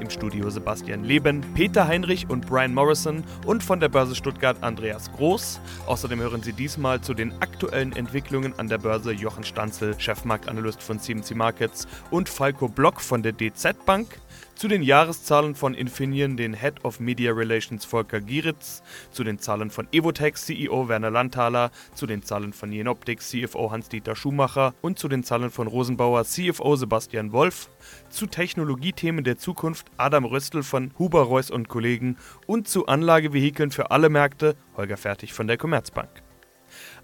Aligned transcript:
Im 0.00 0.10
Studio 0.10 0.48
Sebastian 0.50 1.04
Leben, 1.04 1.42
Peter 1.54 1.86
Heinrich 1.86 2.28
und 2.28 2.46
Brian 2.46 2.74
Morrison 2.74 3.22
und 3.46 3.62
von 3.62 3.80
der 3.80 3.88
Börse 3.88 4.14
Stuttgart 4.14 4.56
Andreas 4.62 5.12
Groß. 5.12 5.60
Außerdem 5.86 6.20
hören 6.20 6.42
Sie 6.42 6.52
diesmal 6.52 7.00
zu 7.00 7.14
den 7.14 7.32
aktuellen 7.40 7.94
Entwicklungen 7.94 8.54
an 8.58 8.68
der 8.68 8.78
Börse 8.78 9.12
Jochen 9.12 9.44
Stanzel, 9.44 9.94
Chefmarktanalyst 9.98 10.82
von 10.82 10.98
CMC 10.98 11.34
Markets 11.34 11.86
und 12.10 12.28
Falco 12.28 12.68
Block 12.68 13.00
von 13.00 13.22
der 13.22 13.32
DZ 13.32 13.84
Bank. 13.84 14.18
Zu 14.60 14.68
den 14.68 14.82
Jahreszahlen 14.82 15.54
von 15.54 15.72
Infineon 15.72 16.36
den 16.36 16.52
Head 16.52 16.84
of 16.84 17.00
Media 17.00 17.32
Relations 17.32 17.86
Volker 17.86 18.20
Gieritz, 18.20 18.82
zu 19.10 19.24
den 19.24 19.38
Zahlen 19.38 19.70
von 19.70 19.88
Evotech 19.90 20.34
CEO 20.34 20.86
Werner 20.86 21.10
Landthaler, 21.10 21.70
zu 21.94 22.06
den 22.06 22.22
Zahlen 22.22 22.52
von 22.52 22.70
Jenoptik 22.70 23.22
CFO 23.22 23.70
Hans-Dieter 23.70 24.14
Schumacher. 24.14 24.74
Und 24.82 24.98
zu 24.98 25.08
den 25.08 25.24
Zahlen 25.24 25.50
von 25.50 25.66
Rosenbauer 25.66 26.24
CFO 26.24 26.76
Sebastian 26.76 27.32
Wolf, 27.32 27.70
zu 28.10 28.26
Technologiethemen 28.26 29.24
der 29.24 29.38
Zukunft 29.38 29.86
Adam 29.96 30.24
Röstl 30.24 30.62
von 30.62 30.92
Huber 30.98 31.22
Reuss 31.22 31.50
und 31.50 31.68
Kollegen 31.68 32.16
und 32.46 32.68
zu 32.68 32.86
Anlagevehikeln 32.86 33.70
für 33.70 33.90
alle 33.90 34.08
Märkte 34.08 34.56
Holger 34.76 34.96
Fertig 34.96 35.32
von 35.32 35.46
der 35.46 35.56
Commerzbank. 35.56 36.10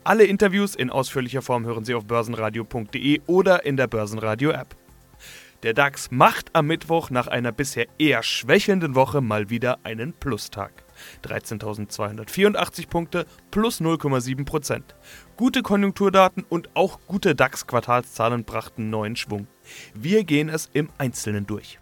Alle 0.05 0.25
Interviews 0.25 0.75
in 0.75 0.91
ausführlicher 0.91 1.43
Form 1.43 1.65
hören 1.65 1.85
Sie 1.85 1.95
auf 1.95 2.05
börsenradio.de 2.07 3.23
oder 3.27 3.65
in 3.65 3.77
der 3.77 3.87
Börsenradio 3.87 4.51
App. 4.51 4.77
Der 5.63 5.73
DAX 5.75 6.11
macht 6.11 6.55
am 6.55 6.67
Mittwoch 6.67 7.11
nach 7.11 7.27
einer 7.27 7.51
bisher 7.51 7.87
eher 7.99 8.23
schwächelnden 8.23 8.95
Woche 8.95 9.21
mal 9.21 9.51
wieder 9.51 9.79
einen 9.85 10.13
Plustag. 10.13 10.85
13.284 11.25 12.89
Punkte 12.89 13.27
plus 13.51 13.81
0,7 13.81 14.45
Prozent. 14.45 14.95
Gute 15.37 15.63
Konjunkturdaten 15.63 16.45
und 16.49 16.71
auch 16.75 17.01
gute 17.07 17.35
DAX-Quartalszahlen 17.35 18.45
brachten 18.45 18.91
neuen 18.91 19.17
Schwung. 19.17 19.49
Wir 19.95 20.25
gehen 20.25 20.49
es 20.49 20.71
im 20.73 20.89
Einzelnen 20.99 21.47
durch. 21.47 21.79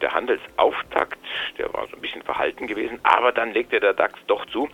Der 0.00 0.14
Handelsauftakt, 0.14 1.18
der 1.58 1.72
war 1.72 1.86
so 1.88 1.96
ein 1.96 2.00
bisschen 2.00 2.22
verhalten 2.22 2.66
gewesen, 2.66 3.00
aber 3.02 3.32
dann 3.32 3.52
legte 3.52 3.80
der 3.80 3.94
DAX 3.94 4.18
doch 4.28 4.46
zu. 4.46 4.68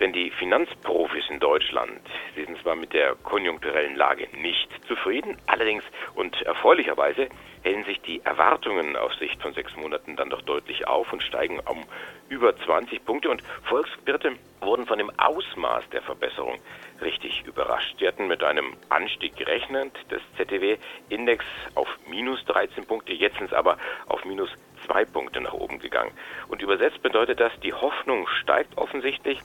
Denn 0.00 0.14
die 0.14 0.30
Finanzprofis 0.30 1.28
in 1.28 1.40
Deutschland, 1.40 2.00
sind 2.34 2.58
zwar 2.62 2.74
mit 2.74 2.94
der 2.94 3.16
konjunkturellen 3.16 3.96
Lage 3.96 4.28
nicht 4.40 4.68
zufrieden, 4.88 5.36
allerdings 5.46 5.84
und 6.14 6.40
erfreulicherweise 6.42 7.28
hellen 7.62 7.84
sich 7.84 8.00
die 8.00 8.24
Erwartungen 8.24 8.96
auf 8.96 9.12
Sicht 9.16 9.40
von 9.42 9.52
sechs 9.52 9.76
Monaten 9.76 10.16
dann 10.16 10.30
doch 10.30 10.40
deutlich 10.40 10.88
auf 10.88 11.12
und 11.12 11.22
steigen 11.22 11.60
um 11.60 11.84
über 12.30 12.56
20 12.56 13.04
Punkte. 13.04 13.28
Und 13.28 13.42
Volkswirte 13.64 14.32
wurden 14.60 14.86
von 14.86 14.96
dem 14.96 15.10
Ausmaß 15.18 15.90
der 15.90 16.00
Verbesserung 16.00 16.58
richtig 17.02 17.44
überrascht. 17.46 17.96
Sie 17.98 18.08
hatten 18.08 18.26
mit 18.26 18.42
einem 18.42 18.76
Anstieg 18.88 19.36
gerechnet 19.36 19.92
des 20.10 20.22
ZTW-Index 20.38 21.44
auf 21.74 21.88
minus 22.08 22.42
13 22.46 22.86
Punkte, 22.86 23.12
jetzt 23.12 23.36
sind 23.36 23.48
es 23.48 23.52
aber 23.52 23.76
auf 24.06 24.24
minus 24.24 24.48
zwei 24.86 25.04
Punkte 25.04 25.40
nach 25.42 25.52
oben 25.52 25.78
gegangen. 25.78 26.12
Und 26.48 26.62
übersetzt 26.62 27.02
bedeutet 27.02 27.40
das, 27.40 27.52
die 27.60 27.74
Hoffnung 27.74 28.26
steigt 28.28 28.78
offensichtlich 28.78 29.40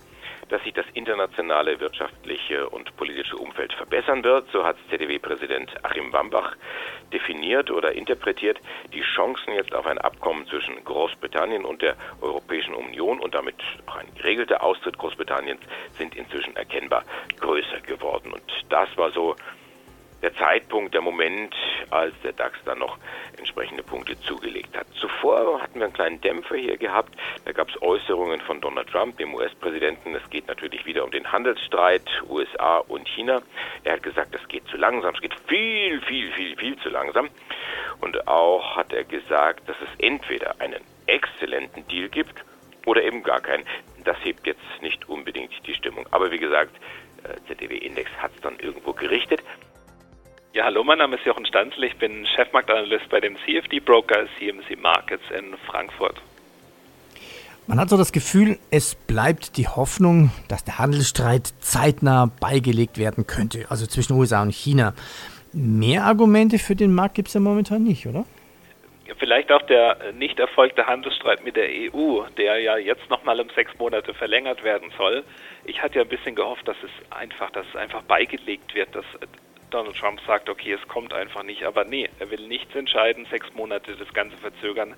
dass 0.49 0.63
sich 0.63 0.73
das 0.73 0.85
internationale 0.93 1.79
wirtschaftliche 1.79 2.69
und 2.69 2.95
politische 2.97 3.38
Umfeld 3.38 3.73
verbessern 3.73 4.23
wird. 4.23 4.49
So 4.51 4.63
hat 4.63 4.77
ZDW-Präsident 4.89 5.71
Achim 5.83 6.13
Wambach 6.13 6.55
definiert 7.11 7.71
oder 7.71 7.93
interpretiert. 7.93 8.59
Die 8.93 9.01
Chancen 9.01 9.53
jetzt 9.53 9.73
auf 9.73 9.85
ein 9.85 9.97
Abkommen 9.97 10.45
zwischen 10.47 10.83
Großbritannien 10.83 11.66
und 11.66 11.81
der 11.81 11.95
Europäischen 12.21 12.73
Union 12.73 13.19
und 13.19 13.33
damit 13.33 13.55
auch 13.88 13.95
ein 13.95 14.07
geregelter 14.16 14.63
Austritt 14.63 14.97
Großbritanniens 14.97 15.61
sind 15.97 16.16
inzwischen 16.16 16.55
erkennbar 16.55 17.03
größer 17.39 17.81
geworden. 17.81 18.34
Und 18.34 18.44
das 18.69 18.89
war 18.97 19.11
so 19.11 19.35
der 20.25 20.36
Zeitpunkt, 20.38 20.96
der 20.96 21.02
Moment, 21.02 21.56
als 21.91 22.16
der 22.24 22.34
DAX 22.34 22.58
dann 22.66 22.80
noch 22.80 22.97
entsprechende 23.38 23.84
Punkte 23.84 24.19
zugelegt 24.22 24.75
hat. 24.75 24.88
Zuvor 25.00 25.62
hatten 25.62 25.78
wir 25.78 25.86
einen 25.86 25.94
kleinen 25.94 26.19
Dämpfer 26.19 26.56
hier 26.56 26.78
gehabt. 26.78 27.16
Da 27.46 27.52
gab 27.52 27.69
es 27.69 27.80
Äußerungen 27.80 28.41
von 28.41 28.59
Donald 28.59 28.90
Trump, 28.90 29.19
dem 29.19 29.35
US-Präsidenten. 29.35 30.16
Es 30.16 30.28
geht 30.31 30.47
natürlich 30.47 30.84
wieder 30.88 31.03
um 31.03 31.12
den 31.12 31.31
Handelsstreit 31.31 32.09
USA 32.28 32.78
und 32.80 33.08
China. 33.08 33.44
Er 33.84 33.94
hat 33.94 34.03
gesagt, 34.03 34.34
es 34.34 34.47
geht 34.47 34.68
zu 34.68 34.78
langsam. 34.78 35.14
Es 35.14 35.22
geht 35.22 35.35
viel, 35.47 36.02
viel, 36.02 36.31
viel, 36.31 36.58
viel 36.58 36.75
zu 36.80 36.90
langsam. 36.90 37.30
Und 38.02 38.28
auch 38.28 38.75
hat 38.75 38.94
er 38.94 39.03
gesagt, 39.03 39.69
dass 39.69 39.78
es 39.80 40.00
entweder 40.00 40.59
einen 40.59 40.81
exzellenten 41.06 41.88
Deal 41.88 42.09
gibt 42.09 42.44
oder 42.88 43.03
eben 43.03 43.22
gar 43.22 43.41
keinen. 43.41 43.64
Das 44.03 44.18
hebt 44.24 44.47
jetzt 44.47 44.81
nicht 44.81 45.08
unbedingt 45.08 45.52
die 45.68 45.75
Stimmung. 45.75 46.08
Aber 46.09 46.31
wie 46.31 46.40
gesagt, 46.40 46.75
äh, 47.25 47.47
ZDW-Index 47.47 48.09
hat 48.18 48.31
es 48.35 48.41
dann 48.41 48.58
irgendwo 48.59 48.94
gerichtet. 48.94 49.41
Ja, 50.55 50.63
hallo, 50.63 50.85
mein 50.85 50.99
Name 50.99 51.17
ist 51.17 51.25
Jochen 51.25 51.45
Stanzel. 51.45 51.83
Ich 51.83 51.97
bin 51.97 52.25
Chefmarktanalyst 52.25 53.09
bei 53.09 53.19
dem 53.19 53.35
CFD-Broker 53.39 54.25
CMC 54.39 54.81
Markets 54.81 55.23
in 55.38 55.53
Frankfurt. 55.67 56.16
Man 57.67 57.77
hat 57.77 57.89
so 57.89 57.97
das 57.97 58.13
Gefühl, 58.13 58.57
es 58.71 58.95
bleibt 58.95 59.57
die 59.57 59.67
Hoffnung, 59.67 60.31
dass 60.47 60.63
der 60.63 60.79
Handelsstreit 60.79 61.47
zeitnah 61.59 62.31
beigelegt 62.39 62.97
werden 62.97 63.27
könnte, 63.27 63.66
also 63.67 63.85
zwischen 63.85 64.13
USA 64.13 64.43
und 64.43 64.53
China. 64.53 64.93
Mehr 65.51 66.05
Argumente 66.05 66.57
für 66.57 66.77
den 66.77 66.95
Markt 66.95 67.16
gibt 67.16 67.27
es 67.27 67.33
ja 67.33 67.41
momentan 67.41 67.83
nicht, 67.83 68.07
oder? 68.07 68.23
Vielleicht 69.19 69.51
auch 69.51 69.63
der 69.63 70.13
nicht 70.13 70.39
erfolgte 70.39 70.87
Handelsstreit 70.87 71.43
mit 71.43 71.57
der 71.57 71.67
EU, 71.67 72.22
der 72.37 72.61
ja 72.61 72.77
jetzt 72.77 73.09
nochmal 73.09 73.41
um 73.41 73.49
sechs 73.55 73.77
Monate 73.77 74.13
verlängert 74.13 74.63
werden 74.63 74.89
soll. 74.97 75.25
Ich 75.66 75.81
hatte 75.81 75.95
ja 75.95 76.03
ein 76.03 76.09
bisschen 76.09 76.33
gehofft, 76.33 76.66
dass 76.66 76.77
es 76.81 77.11
einfach, 77.11 77.51
dass 77.51 77.66
es 77.67 77.75
einfach 77.75 78.03
beigelegt 78.03 78.73
wird, 78.73 78.95
dass 78.95 79.05
Donald 79.75 79.97
Trump 79.97 80.22
sagt, 80.25 80.47
okay, 80.47 80.72
es 80.72 80.88
kommt 80.88 81.13
einfach 81.13 81.44
nicht. 81.44 81.63
Aber 81.66 81.84
nee, 81.84 82.09
er 82.19 82.31
will 82.31 82.47
nichts 82.47 82.74
entscheiden, 82.75 83.25
sechs 83.30 83.53
Monate 83.53 83.97
das 83.97 84.13
Ganze 84.13 84.38
verzögern, 84.38 84.96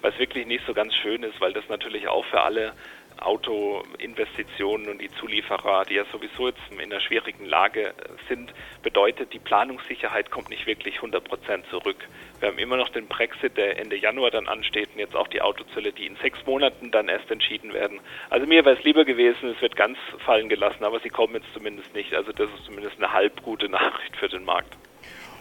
was 0.00 0.16
wirklich 0.16 0.46
nicht 0.46 0.64
so 0.64 0.74
ganz 0.74 0.94
schön 0.94 1.24
ist, 1.24 1.40
weil 1.40 1.52
das 1.52 1.68
natürlich 1.68 2.06
auch 2.06 2.24
für 2.26 2.40
alle 2.40 2.72
Autoinvestitionen 3.18 4.88
und 4.88 5.00
die 5.00 5.10
Zulieferer, 5.10 5.84
die 5.84 5.94
ja 5.94 6.04
sowieso 6.12 6.48
jetzt 6.48 6.60
in 6.70 6.80
einer 6.80 7.00
schwierigen 7.00 7.46
Lage 7.46 7.94
sind, 8.28 8.52
bedeutet, 8.82 9.32
die 9.32 9.38
Planungssicherheit 9.38 10.30
kommt 10.30 10.50
nicht 10.50 10.66
wirklich 10.66 10.96
100 10.96 11.24
Prozent 11.24 11.64
zurück. 11.70 11.96
Wir 12.40 12.48
haben 12.48 12.58
immer 12.58 12.76
noch 12.76 12.88
den 12.88 13.06
Brexit, 13.06 13.56
der 13.56 13.78
Ende 13.78 13.96
Januar 13.96 14.30
dann 14.30 14.48
ansteht 14.48 14.90
und 14.92 14.98
jetzt 14.98 15.14
auch 15.14 15.28
die 15.28 15.42
Autozölle, 15.42 15.92
die 15.92 16.06
in 16.06 16.16
sechs 16.16 16.38
Monaten 16.46 16.90
dann 16.90 17.08
erst 17.08 17.30
entschieden 17.30 17.72
werden. 17.72 18.00
Also 18.30 18.46
mir 18.46 18.64
wäre 18.64 18.76
es 18.76 18.84
lieber 18.84 19.04
gewesen, 19.04 19.50
es 19.50 19.62
wird 19.62 19.76
ganz 19.76 19.98
fallen 20.24 20.48
gelassen, 20.48 20.84
aber 20.84 21.00
sie 21.00 21.10
kommen 21.10 21.34
jetzt 21.34 21.52
zumindest 21.54 21.94
nicht. 21.94 22.14
Also 22.14 22.32
das 22.32 22.48
ist 22.50 22.64
zumindest 22.64 22.96
eine 22.98 23.12
halb 23.12 23.42
gute 23.42 23.68
Nachricht 23.68 24.16
für 24.16 24.28
den 24.28 24.44
Markt. 24.44 24.76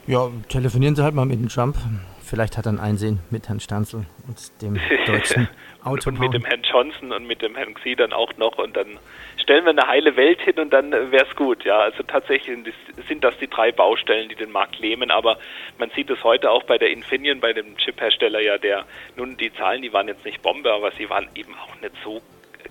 Ja, 0.07 0.29
telefonieren 0.49 0.95
Sie 0.95 1.03
halt 1.03 1.13
mal 1.13 1.25
mit 1.25 1.39
dem 1.39 1.49
Trump. 1.49 1.77
Vielleicht 2.31 2.57
hat 2.57 2.65
er 2.65 2.71
ein 2.71 2.79
Einsehen 2.79 3.19
mit 3.29 3.49
Herrn 3.49 3.59
Stanzel 3.59 4.05
und 4.25 4.61
dem 4.61 4.79
deutschen 5.05 5.49
Auto. 5.83 6.11
und 6.11 6.17
mit 6.17 6.33
dem 6.33 6.45
Herrn 6.45 6.61
Johnson 6.63 7.11
und 7.11 7.27
mit 7.27 7.41
dem 7.41 7.57
Herrn 7.57 7.73
Xi 7.73 7.93
dann 7.93 8.13
auch 8.13 8.37
noch 8.37 8.57
und 8.57 8.77
dann 8.77 8.99
stellen 9.35 9.65
wir 9.65 9.71
eine 9.71 9.85
heile 9.85 10.15
Welt 10.15 10.39
hin 10.39 10.57
und 10.57 10.71
dann 10.71 10.91
wäre 11.11 11.25
es 11.29 11.35
gut. 11.35 11.65
Ja, 11.65 11.79
also 11.79 12.03
tatsächlich 12.03 12.57
sind 13.09 13.23
das 13.25 13.37
die 13.39 13.49
drei 13.49 13.73
Baustellen, 13.73 14.29
die 14.29 14.35
den 14.35 14.49
Markt 14.49 14.79
lähmen, 14.79 15.11
aber 15.11 15.39
man 15.77 15.89
sieht 15.89 16.09
es 16.09 16.23
heute 16.23 16.51
auch 16.51 16.63
bei 16.63 16.77
der 16.77 16.91
Infineon, 16.91 17.41
bei 17.41 17.51
dem 17.51 17.75
Chip-Hersteller 17.75 18.39
ja, 18.39 18.57
der 18.57 18.85
nun 19.17 19.35
die 19.35 19.53
Zahlen, 19.53 19.81
die 19.81 19.91
waren 19.91 20.07
jetzt 20.07 20.23
nicht 20.23 20.41
Bombe, 20.41 20.71
aber 20.71 20.91
sie 20.93 21.09
waren 21.09 21.27
eben 21.35 21.53
auch 21.55 21.81
nicht 21.81 21.95
so 22.01 22.21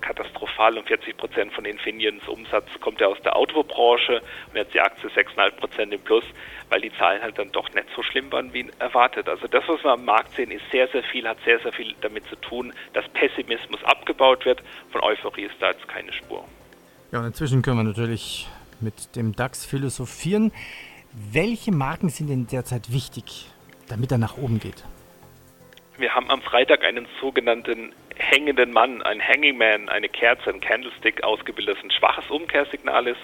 katastrophal 0.00 0.78
und 0.78 0.87
40 0.87 1.16
Prozent 1.16 1.53
von 1.53 1.65
Infineons 1.65 2.27
Umsatz 2.28 2.69
kommt 2.81 3.00
ja 3.00 3.09
aus 3.09 3.21
der 3.22 3.37
Autobranche 3.37 4.22
und 4.49 4.56
jetzt 4.56 4.75
die 4.75 4.81
Aktie 4.81 5.09
6,5 5.09 5.50
Prozent 5.53 5.94
im 5.94 6.00
Plus, 6.00 6.25
weil 6.69 6.81
die 6.81 6.93
Zahlen 6.94 7.22
halt 7.22 7.38
dann 7.38 7.53
doch 7.53 7.72
nicht 7.75 7.87
so 7.94 8.03
schlimm 8.03 8.31
waren 8.32 8.52
wie 8.52 8.70
erwartet. 8.79 9.29
Also 9.29 9.47
das, 9.47 9.64
was 9.69 9.82
wir 9.85 9.93
am 9.93 10.05
Markt 10.05 10.35
sehen, 10.35 10.50
ist 10.50 10.64
sehr, 10.70 10.88
sehr 10.88 11.02
viel, 11.02 11.26
hat 11.26 11.38
sehr, 11.44 11.58
sehr 11.61 11.73
viel 11.73 11.94
damit 12.00 12.26
zu 12.26 12.37
tun, 12.37 12.73
dass 12.93 13.08
Pessimismus 13.08 13.82
abgebaut 13.85 14.44
wird. 14.44 14.62
Von 14.91 15.02
Euphorie 15.02 15.44
ist 15.44 15.56
da 15.61 15.70
jetzt 15.70 15.87
keine 15.88 16.12
Spur. 16.12 16.44
Ja, 17.12 17.20
und 17.20 17.26
inzwischen 17.26 17.62
können 17.62 17.79
wir 17.79 17.85
natürlich 17.85 18.49
mit 18.81 19.17
dem 19.17 19.35
DAX 19.35 19.64
philosophieren. 19.67 20.53
Welche 21.12 21.73
Marken 21.73 22.08
sind 22.08 22.29
denn 22.29 22.46
derzeit 22.46 22.93
wichtig, 22.93 23.46
damit 23.88 24.12
er 24.12 24.19
nach 24.19 24.37
oben 24.38 24.61
geht? 24.61 24.85
Wir 25.99 26.14
haben 26.14 26.31
am 26.31 26.41
Freitag 26.41 26.82
einen 26.82 27.06
sogenannten 27.20 27.93
hängenden 28.20 28.72
Mann, 28.72 29.02
ein 29.02 29.20
Hanging 29.20 29.56
Man, 29.56 29.88
eine 29.88 30.08
Kerze, 30.08 30.50
ein 30.50 30.61
Candlestick 30.61 31.25
ausgebildet, 31.25 31.76
das 31.76 31.84
ein 31.84 31.90
schwaches 31.90 32.31
Umkehrsignal 32.31 33.06
ist, 33.08 33.20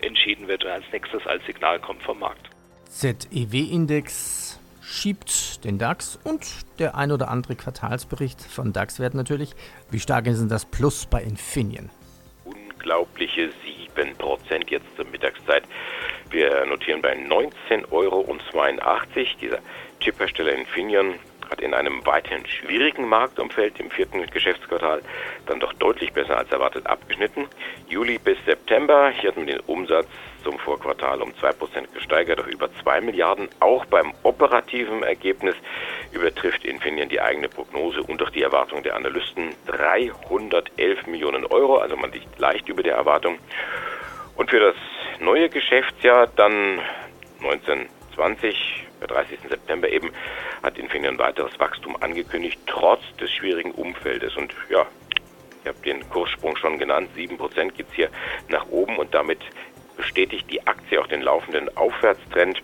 entschieden 0.00 0.48
wird 0.48 0.64
und 0.64 0.70
als 0.70 0.90
nächstes 0.92 1.24
als 1.24 1.46
Signal 1.46 1.78
kommt 1.78 2.02
vom 2.02 2.18
Markt. 2.18 2.57
ZEW-Index 2.88 4.58
schiebt 4.80 5.62
den 5.64 5.78
DAX 5.78 6.18
und 6.24 6.40
der 6.78 6.96
ein 6.96 7.12
oder 7.12 7.28
andere 7.28 7.54
Quartalsbericht 7.54 8.40
von 8.40 8.72
DAX-Wert 8.72 9.14
natürlich. 9.14 9.54
Wie 9.90 10.00
stark 10.00 10.26
ist 10.26 10.40
denn 10.40 10.48
das 10.48 10.64
Plus 10.64 11.04
bei 11.06 11.22
Infineon? 11.22 11.90
Unglaubliche 12.44 13.50
7% 13.94 14.70
jetzt 14.70 14.86
zur 14.96 15.04
Mittagszeit. 15.04 15.64
Wir 16.30 16.64
notieren 16.66 17.02
bei 17.02 17.12
19,82 17.12 17.90
Euro. 17.90 18.38
Dieser 19.40 19.58
Chiphersteller 20.00 20.52
Infineon 20.54 21.14
hat 21.50 21.60
in 21.60 21.74
einem 21.74 22.04
weiterhin 22.06 22.46
schwierigen 22.46 23.06
Marktumfeld 23.06 23.78
im 23.80 23.90
vierten 23.90 24.24
Geschäftsquartal 24.26 25.02
dann 25.46 25.60
doch 25.60 25.74
deutlich 25.74 26.12
besser 26.12 26.38
als 26.38 26.50
erwartet 26.50 26.86
abgeschnitten. 26.86 27.46
Juli 27.88 28.18
bis 28.18 28.38
September, 28.46 29.10
hier 29.10 29.30
hatten 29.30 29.46
wir 29.46 29.56
den 29.56 29.66
Umsatz 29.66 30.06
zum 30.42 30.58
Vorquartal 30.58 31.22
um 31.22 31.32
2% 31.32 31.92
gesteigert 31.94 32.40
auf 32.40 32.46
über 32.46 32.68
2 32.82 33.00
Milliarden. 33.00 33.48
Auch 33.60 33.84
beim 33.86 34.12
operativen 34.22 35.02
Ergebnis 35.02 35.54
übertrifft 36.12 36.64
Infineon 36.64 37.08
die 37.08 37.20
eigene 37.20 37.48
Prognose 37.48 38.02
und 38.02 38.22
auch 38.22 38.30
die 38.30 38.42
Erwartung 38.42 38.82
der 38.82 38.96
Analysten 38.96 39.54
311 39.66 41.06
Millionen 41.06 41.46
Euro, 41.46 41.78
also 41.78 41.96
man 41.96 42.12
liegt 42.12 42.38
leicht 42.38 42.68
über 42.68 42.82
der 42.82 42.96
Erwartung. 42.96 43.38
Und 44.36 44.50
für 44.50 44.60
das 44.60 44.76
neue 45.20 45.48
Geschäftsjahr 45.48 46.28
dann 46.36 46.80
1920 47.40 48.86
per 49.00 49.08
30. 49.08 49.40
September 49.48 49.88
eben 49.88 50.12
hat 50.62 50.78
Infineon 50.78 51.18
weiteres 51.18 51.58
Wachstum 51.58 51.96
angekündigt, 52.00 52.58
trotz 52.66 53.00
des 53.20 53.30
schwierigen 53.32 53.72
Umfeldes. 53.72 54.36
Und 54.36 54.54
ja, 54.70 54.86
ich 55.62 55.68
habe 55.68 55.78
den 55.84 56.08
Kurssprung 56.10 56.56
schon 56.56 56.78
genannt, 56.78 57.10
7% 57.16 57.72
gibt 57.72 57.90
es 57.90 57.96
hier 57.96 58.10
nach 58.48 58.66
oben 58.68 58.96
und 58.96 59.14
damit 59.14 59.40
bestätigt 59.98 60.50
die 60.50 60.66
Aktie 60.66 60.98
auch 60.98 61.06
den 61.08 61.20
laufenden 61.20 61.76
Aufwärtstrend 61.76 62.62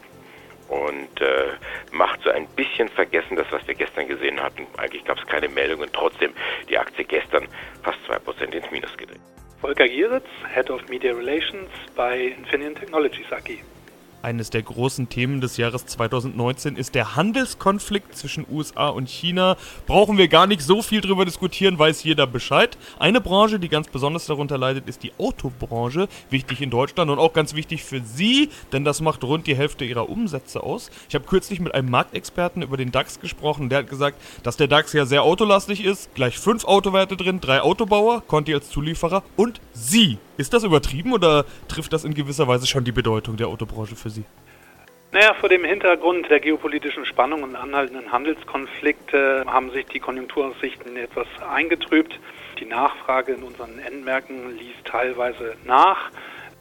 und 0.68 1.20
äh, 1.20 1.52
macht 1.92 2.22
so 2.22 2.30
ein 2.30 2.46
bisschen 2.56 2.88
vergessen, 2.88 3.36
das, 3.36 3.46
was 3.50 3.66
wir 3.66 3.74
gestern 3.74 4.08
gesehen 4.08 4.42
hatten. 4.42 4.66
Eigentlich 4.78 5.04
gab 5.04 5.18
es 5.18 5.26
keine 5.26 5.48
Meldungen, 5.48 5.90
trotzdem 5.92 6.32
die 6.70 6.78
Aktie 6.78 7.04
gestern 7.04 7.46
fast 7.82 7.98
2% 8.08 8.52
ins 8.52 8.70
Minus 8.70 8.96
gedreht. 8.96 9.20
Volker 9.60 9.86
Gieritz, 9.86 10.26
Head 10.54 10.70
of 10.70 10.88
Media 10.88 11.12
Relations 11.12 11.68
bei 11.94 12.34
Infineon 12.38 12.74
Technologies 12.74 13.30
AG. 13.30 13.62
Eines 14.24 14.48
der 14.48 14.62
großen 14.62 15.10
Themen 15.10 15.42
des 15.42 15.58
Jahres 15.58 15.84
2019 15.84 16.76
ist 16.76 16.94
der 16.94 17.14
Handelskonflikt 17.14 18.16
zwischen 18.16 18.46
USA 18.50 18.88
und 18.88 19.10
China. 19.10 19.58
Brauchen 19.86 20.16
wir 20.16 20.28
gar 20.28 20.46
nicht 20.46 20.62
so 20.62 20.80
viel 20.80 21.02
drüber 21.02 21.26
diskutieren, 21.26 21.78
weiß 21.78 22.04
jeder 22.04 22.26
Bescheid. 22.26 22.78
Eine 22.98 23.20
Branche, 23.20 23.58
die 23.58 23.68
ganz 23.68 23.88
besonders 23.88 24.24
darunter 24.24 24.56
leidet, 24.56 24.88
ist 24.88 25.02
die 25.02 25.12
Autobranche. 25.18 26.08
Wichtig 26.30 26.62
in 26.62 26.70
Deutschland 26.70 27.10
und 27.10 27.18
auch 27.18 27.34
ganz 27.34 27.54
wichtig 27.54 27.84
für 27.84 28.00
Sie, 28.00 28.48
denn 28.72 28.82
das 28.82 29.02
macht 29.02 29.22
rund 29.24 29.46
die 29.46 29.56
Hälfte 29.56 29.84
ihrer 29.84 30.08
Umsätze 30.08 30.62
aus. 30.62 30.90
Ich 31.06 31.14
habe 31.14 31.26
kürzlich 31.26 31.60
mit 31.60 31.74
einem 31.74 31.90
Marktexperten 31.90 32.62
über 32.62 32.78
den 32.78 32.92
DAX 32.92 33.20
gesprochen. 33.20 33.68
Der 33.68 33.80
hat 33.80 33.90
gesagt, 33.90 34.18
dass 34.42 34.56
der 34.56 34.68
DAX 34.68 34.94
ja 34.94 35.04
sehr 35.04 35.22
autolastig 35.22 35.84
ist. 35.84 36.14
Gleich 36.14 36.38
fünf 36.38 36.64
Autowerte 36.64 37.18
drin, 37.18 37.42
drei 37.42 37.60
Autobauer, 37.60 38.22
Conti 38.26 38.54
als 38.54 38.70
Zulieferer 38.70 39.22
und 39.36 39.60
Sie. 39.74 40.16
Ist 40.36 40.52
das 40.52 40.64
übertrieben 40.64 41.12
oder 41.12 41.44
trifft 41.68 41.92
das 41.92 42.04
in 42.04 42.14
gewisser 42.14 42.48
Weise 42.48 42.66
schon 42.66 42.84
die 42.84 42.92
Bedeutung 42.92 43.36
der 43.36 43.48
Autobranche 43.48 43.94
für 43.94 44.10
Sie? 44.10 44.24
Naja, 45.12 45.32
vor 45.34 45.48
dem 45.48 45.64
Hintergrund 45.64 46.28
der 46.28 46.40
geopolitischen 46.40 47.06
Spannung 47.06 47.44
und 47.44 47.54
anhaltenden 47.54 48.10
Handelskonflikte 48.10 49.44
haben 49.46 49.70
sich 49.70 49.86
die 49.86 50.00
Konjunkturaussichten 50.00 50.96
etwas 50.96 51.28
eingetrübt. 51.48 52.18
Die 52.58 52.64
Nachfrage 52.64 53.34
in 53.34 53.44
unseren 53.44 53.78
Endmärkten 53.78 54.58
ließ 54.58 54.74
teilweise 54.84 55.54
nach. 55.64 56.10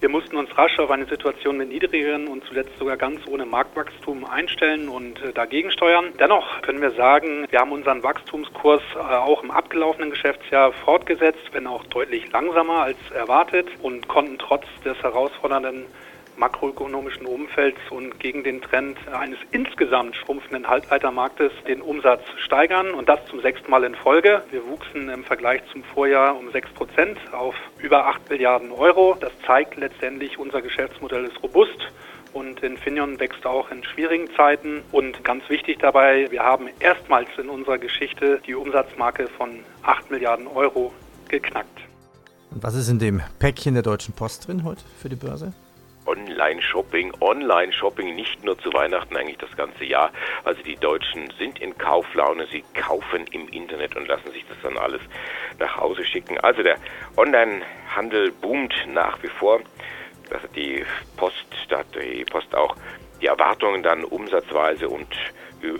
Wir 0.03 0.09
mussten 0.09 0.35
uns 0.35 0.49
rasch 0.57 0.79
auf 0.79 0.91
eine 0.91 1.05
Situation 1.05 1.55
mit 1.55 1.69
niedrigeren 1.69 2.27
und 2.27 2.43
zuletzt 2.43 2.77
sogar 2.77 2.97
ganz 2.97 3.25
ohne 3.25 3.45
Marktwachstum 3.45 4.25
einstellen 4.25 4.89
und 4.89 5.21
äh, 5.21 5.31
dagegen 5.31 5.71
steuern. 5.71 6.11
Dennoch 6.19 6.61
können 6.61 6.81
wir 6.81 6.91
sagen, 6.91 7.47
wir 7.49 7.59
haben 7.59 7.71
unseren 7.71 8.03
Wachstumskurs 8.03 8.81
äh, 8.95 8.99
auch 8.99 9.43
im 9.43 9.49
abgelaufenen 9.49 10.09
Geschäftsjahr 10.09 10.73
fortgesetzt, 10.73 11.39
wenn 11.53 11.67
auch 11.67 11.85
deutlich 11.85 12.29
langsamer 12.33 12.79
als 12.81 12.97
erwartet 13.15 13.69
und 13.81 14.09
konnten 14.09 14.37
trotz 14.39 14.65
des 14.83 15.01
herausfordernden 15.01 15.85
makroökonomischen 16.37 17.25
Umfelds 17.25 17.79
und 17.89 18.19
gegen 18.19 18.43
den 18.43 18.61
Trend 18.61 18.97
eines 19.11 19.37
insgesamt 19.51 20.15
schrumpfenden 20.15 20.67
Halbleitermarktes 20.67 21.51
den 21.67 21.81
Umsatz 21.81 22.21
steigern 22.37 22.91
und 22.93 23.09
das 23.09 23.25
zum 23.27 23.41
sechsten 23.41 23.69
Mal 23.69 23.83
in 23.83 23.95
Folge. 23.95 24.43
Wir 24.51 24.65
wuchsen 24.67 25.09
im 25.09 25.23
Vergleich 25.23 25.61
zum 25.71 25.83
Vorjahr 25.83 26.37
um 26.37 26.51
sechs 26.51 26.69
Prozent 26.71 27.17
auf 27.33 27.55
über 27.79 28.07
acht 28.07 28.29
Milliarden 28.29 28.71
Euro. 28.71 29.17
Das 29.19 29.31
zeigt 29.45 29.75
letztendlich, 29.77 30.37
unser 30.37 30.61
Geschäftsmodell 30.61 31.25
ist 31.25 31.41
robust 31.43 31.91
und 32.33 32.61
Infineon 32.61 33.19
wächst 33.19 33.45
auch 33.45 33.71
in 33.71 33.83
schwierigen 33.83 34.27
Zeiten. 34.35 34.81
Und 34.91 35.23
ganz 35.23 35.47
wichtig 35.49 35.79
dabei, 35.79 36.27
wir 36.31 36.43
haben 36.43 36.69
erstmals 36.79 37.29
in 37.37 37.49
unserer 37.49 37.77
Geschichte 37.77 38.41
die 38.45 38.55
Umsatzmarke 38.55 39.27
von 39.27 39.59
8 39.83 40.11
Milliarden 40.11 40.47
Euro 40.47 40.91
geknackt. 41.29 41.79
Und 42.51 42.63
was 42.63 42.75
ist 42.75 42.89
in 42.89 42.99
dem 42.99 43.21
Päckchen 43.39 43.73
der 43.73 43.83
Deutschen 43.83 44.13
Post 44.13 44.47
drin 44.47 44.63
heute 44.63 44.83
für 44.99 45.09
die 45.09 45.15
Börse? 45.15 45.53
Online-Shopping, 46.05 47.13
Online-Shopping 47.21 48.15
nicht 48.15 48.43
nur 48.43 48.57
zu 48.59 48.71
Weihnachten, 48.73 49.15
eigentlich 49.15 49.37
das 49.37 49.55
ganze 49.55 49.85
Jahr. 49.85 50.11
Also 50.43 50.61
die 50.63 50.75
Deutschen 50.75 51.31
sind 51.37 51.59
in 51.59 51.77
Kauflaune, 51.77 52.47
sie 52.47 52.63
kaufen 52.73 53.25
im 53.31 53.47
Internet 53.49 53.95
und 53.95 54.07
lassen 54.07 54.31
sich 54.31 54.45
das 54.47 54.57
dann 54.63 54.77
alles 54.77 55.01
nach 55.59 55.77
Hause 55.77 56.05
schicken. 56.05 56.39
Also 56.39 56.63
der 56.63 56.77
Online-Handel 57.17 58.31
boomt 58.31 58.73
nach 58.87 59.21
wie 59.23 59.29
vor. 59.29 59.61
Das 60.29 60.41
hat 60.41 60.55
die 60.55 60.85
Post, 61.17 61.45
da 61.69 61.79
hat 61.79 61.87
die 61.95 62.25
Post 62.25 62.55
auch 62.55 62.75
die 63.21 63.27
Erwartungen 63.27 63.83
dann 63.83 64.03
umsatzweise 64.03 64.89
und 64.89 65.07
äh, 65.63 65.79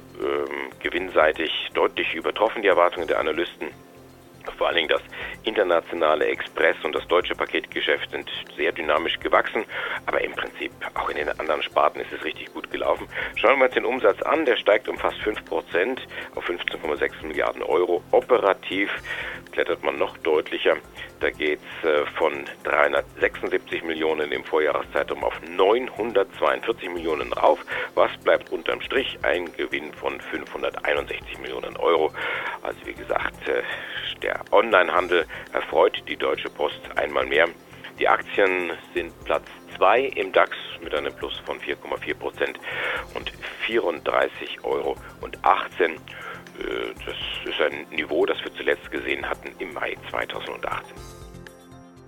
gewinnseitig 0.81 1.51
deutlich 1.73 2.13
übertroffen, 2.13 2.61
die 2.61 2.69
Erwartungen 2.69 3.07
der 3.07 3.19
Analysten. 3.19 3.67
Vor 4.57 4.67
allen 4.67 4.77
Dingen 4.77 4.89
das 4.89 5.01
internationale 5.43 6.25
Express 6.27 6.75
und 6.83 6.93
das 6.95 7.07
deutsche 7.07 7.35
Paketgeschäft 7.35 8.11
sind 8.11 8.29
sehr 8.55 8.71
dynamisch 8.71 9.19
gewachsen, 9.19 9.65
aber 10.05 10.21
im 10.21 10.33
Prinzip 10.33 10.71
auch 10.93 11.09
in 11.09 11.17
den 11.17 11.29
anderen 11.39 11.63
Sparten 11.63 11.99
ist 11.99 12.11
es 12.11 12.23
richtig 12.23 12.53
gut 12.53 12.69
gelaufen. 12.71 13.07
Schauen 13.35 13.59
wir 13.59 13.65
uns 13.65 13.73
den 13.73 13.85
Umsatz 13.85 14.21
an, 14.21 14.45
der 14.45 14.57
steigt 14.57 14.87
um 14.87 14.97
fast 14.97 15.17
5% 15.17 15.99
auf 16.35 16.49
15,6 16.49 17.25
Milliarden 17.25 17.63
Euro. 17.63 18.03
Operativ 18.11 18.89
klettert 19.51 19.83
man 19.83 19.97
noch 19.97 20.17
deutlicher. 20.17 20.77
Da 21.19 21.29
geht 21.29 21.59
es 21.81 21.89
äh, 21.89 22.05
von 22.17 22.45
376 22.63 23.83
Millionen 23.83 24.31
im 24.31 24.43
Vorjahreszeitraum 24.43 25.23
auf 25.23 25.39
942 25.47 26.89
Millionen 26.89 27.31
rauf. 27.31 27.59
Was 27.95 28.11
bleibt 28.23 28.51
unterm 28.51 28.81
Strich? 28.81 29.17
Ein 29.21 29.53
Gewinn 29.55 29.93
von 29.93 30.19
561 30.19 31.39
Millionen 31.39 31.77
Euro. 31.77 32.11
Also 32.61 32.77
wie 32.85 32.93
gesagt, 32.93 33.47
äh, 33.47 33.61
der 34.21 34.41
Onlinehandel 34.51 35.25
erfreut 35.53 36.03
die 36.07 36.17
Deutsche 36.17 36.49
Post 36.49 36.81
einmal 36.95 37.25
mehr. 37.25 37.47
Die 37.99 38.07
Aktien 38.07 38.71
sind 38.93 39.11
Platz 39.25 39.45
2 39.77 40.01
im 40.01 40.31
DAX 40.31 40.51
mit 40.83 40.93
einem 40.93 41.13
Plus 41.13 41.33
von 41.45 41.59
4,4 41.59 42.13
Prozent 42.15 42.59
und 43.13 43.31
34,18 43.67 44.63
Euro. 44.63 44.95
Äh, 46.59 46.93
das 47.05 47.15
ist 47.45 47.61
ein 47.61 47.95
Niveau, 47.95 48.25
das 48.25 48.37
wir 48.43 48.53
zuletzt 48.55 48.89
gesehen 48.91 49.27
hatten 49.27 49.49
im 49.59 49.73
Mai 49.73 49.95
2018. 50.09 50.95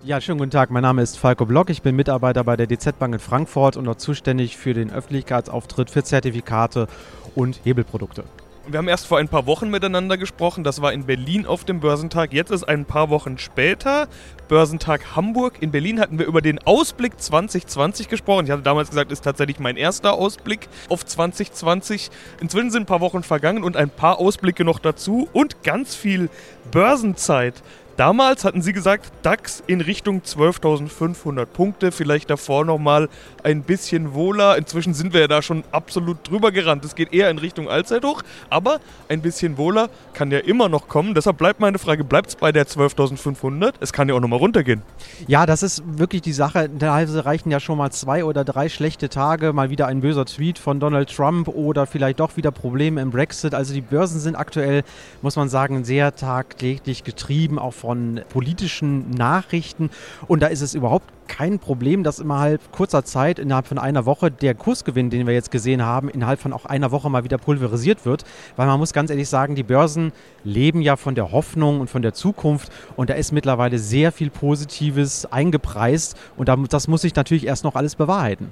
Ja, 0.03 0.21
schönen 0.21 0.37
guten 0.37 0.51
Tag. 0.51 0.69
Mein 0.69 0.83
Name 0.83 1.01
ist 1.01 1.17
Falco 1.17 1.45
Block. 1.45 1.71
Ich 1.71 1.81
bin 1.81 1.95
Mitarbeiter 1.95 2.43
bei 2.43 2.55
der 2.55 2.67
DZ 2.67 2.99
Bank 2.99 3.15
in 3.15 3.19
Frankfurt 3.19 3.75
und 3.75 3.85
dort 3.85 3.99
zuständig 3.99 4.55
für 4.55 4.75
den 4.75 4.91
Öffentlichkeitsauftritt 4.91 5.89
für 5.89 6.03
Zertifikate 6.03 6.87
und 7.33 7.59
Hebelprodukte. 7.63 8.23
Wir 8.67 8.79
haben 8.79 8.87
erst 8.87 9.05
vor 9.05 9.19
ein 9.19 9.27
paar 9.27 9.45
Wochen 9.45 9.69
miteinander 9.69 10.17
gesprochen. 10.17 10.63
Das 10.63 10.81
war 10.81 10.91
in 10.91 11.05
Berlin 11.05 11.45
auf 11.45 11.65
dem 11.65 11.79
Börsentag. 11.79 12.33
Jetzt 12.33 12.49
ist 12.49 12.63
ein 12.63 12.85
paar 12.85 13.11
Wochen 13.11 13.37
später 13.37 14.07
Börsentag 14.47 15.15
Hamburg. 15.15 15.61
In 15.61 15.69
Berlin 15.69 15.99
hatten 15.99 16.17
wir 16.17 16.25
über 16.25 16.41
den 16.41 16.57
Ausblick 16.65 17.21
2020 17.21 18.09
gesprochen. 18.09 18.45
Ich 18.45 18.51
hatte 18.51 18.63
damals 18.63 18.89
gesagt, 18.89 19.11
ist 19.11 19.23
tatsächlich 19.23 19.59
mein 19.59 19.77
erster 19.77 20.13
Ausblick 20.13 20.67
auf 20.89 21.05
2020. 21.05 22.09
Inzwischen 22.41 22.71
sind 22.71 22.83
ein 22.83 22.87
paar 22.87 23.01
Wochen 23.01 23.21
vergangen 23.21 23.63
und 23.63 23.77
ein 23.77 23.91
paar 23.91 24.17
Ausblicke 24.17 24.65
noch 24.65 24.79
dazu 24.79 25.29
und 25.31 25.61
ganz 25.61 25.95
viel 25.95 26.29
Börsenzeit. 26.71 27.61
Damals 27.97 28.43
hatten 28.43 28.61
Sie 28.61 28.73
gesagt, 28.73 29.09
DAX 29.21 29.63
in 29.67 29.79
Richtung 29.79 30.19
12.500 30.19 31.45
Punkte, 31.45 31.93
vielleicht 31.93 32.29
davor 32.29 32.65
nochmal 32.65 33.07
ein 33.41 33.63
bisschen 33.63 34.13
wohler. 34.13 34.57
Inzwischen 34.57 34.93
sind 34.93 35.13
wir 35.13 35.21
ja 35.21 35.27
da 35.29 35.41
schon 35.41 35.63
absolut 35.71 36.17
drüber 36.29 36.51
gerannt. 36.51 36.83
Es 36.83 36.95
geht 36.95 37.13
eher 37.13 37.29
in 37.29 37.37
Richtung 37.37 37.69
Allzeithoch, 37.69 38.21
aber 38.49 38.81
ein 39.07 39.21
bisschen 39.21 39.57
wohler 39.57 39.89
kann 40.13 40.29
ja 40.29 40.39
immer 40.39 40.67
noch 40.67 40.89
kommen. 40.89 41.13
Deshalb 41.13 41.37
bleibt 41.37 41.61
meine 41.61 41.79
Frage, 41.79 42.03
bleibt 42.03 42.29
es 42.29 42.35
bei 42.35 42.51
der 42.51 42.67
12.500? 42.67 43.75
Es 43.79 43.93
kann 43.93 44.09
ja 44.09 44.15
auch 44.15 44.19
nochmal 44.19 44.39
runtergehen. 44.39 44.81
Ja, 45.27 45.45
das 45.45 45.63
ist 45.63 45.81
wirklich 45.85 46.21
die 46.21 46.33
Sache. 46.33 46.69
Teilweise 46.77 47.23
reichen 47.23 47.49
ja 47.49 47.61
schon 47.61 47.77
mal 47.77 47.91
zwei 47.91 48.25
oder 48.25 48.43
drei 48.43 48.67
schlechte 48.67 49.07
Tage, 49.07 49.53
mal 49.53 49.69
wieder 49.69 49.87
ein 49.87 50.01
böser 50.01 50.25
Tweet 50.25 50.59
von 50.59 50.81
Donald 50.81 51.15
Trump 51.15 51.47
oder 51.47 51.85
vielleicht 51.85 52.19
doch 52.19 52.35
wieder 52.35 52.51
Probleme 52.51 53.01
im 53.01 53.11
Brexit. 53.11 53.53
Also 53.53 53.73
die 53.73 53.79
Börsen 53.79 54.19
sind 54.19 54.35
aktuell, 54.35 54.83
muss 55.21 55.37
man 55.37 55.47
sagen, 55.47 55.85
sehr 55.85 56.13
tagtäglich 56.13 57.05
getrieben, 57.05 57.57
auch 57.57 57.84
politischen 58.29 59.11
Nachrichten. 59.11 59.89
Und 60.27 60.41
da 60.41 60.47
ist 60.47 60.61
es 60.61 60.73
überhaupt 60.73 61.11
kein 61.27 61.59
Problem, 61.59 62.03
dass 62.03 62.19
innerhalb 62.19 62.71
kurzer 62.71 63.03
Zeit, 63.03 63.39
innerhalb 63.39 63.67
von 63.67 63.77
einer 63.77 64.05
Woche, 64.05 64.31
der 64.31 64.53
Kursgewinn, 64.53 65.09
den 65.09 65.27
wir 65.27 65.33
jetzt 65.33 65.51
gesehen 65.51 65.83
haben, 65.83 66.09
innerhalb 66.09 66.39
von 66.39 66.53
auch 66.53 66.65
einer 66.65 66.91
Woche 66.91 67.09
mal 67.09 67.23
wieder 67.23 67.37
pulverisiert 67.37 68.05
wird. 68.05 68.23
Weil 68.55 68.67
man 68.67 68.79
muss 68.79 68.93
ganz 68.93 69.09
ehrlich 69.09 69.29
sagen, 69.29 69.55
die 69.55 69.63
Börsen 69.63 70.11
leben 70.43 70.81
ja 70.81 70.95
von 70.95 71.15
der 71.15 71.31
Hoffnung 71.31 71.79
und 71.79 71.89
von 71.89 72.01
der 72.01 72.13
Zukunft. 72.13 72.71
Und 72.95 73.09
da 73.09 73.13
ist 73.15 73.31
mittlerweile 73.31 73.79
sehr 73.79 74.11
viel 74.11 74.29
Positives 74.29 75.25
eingepreist. 75.25 76.17
Und 76.37 76.49
das 76.49 76.87
muss 76.87 77.01
sich 77.01 77.15
natürlich 77.15 77.45
erst 77.45 77.63
noch 77.63 77.75
alles 77.75 77.95
bewahrheiten. 77.95 78.49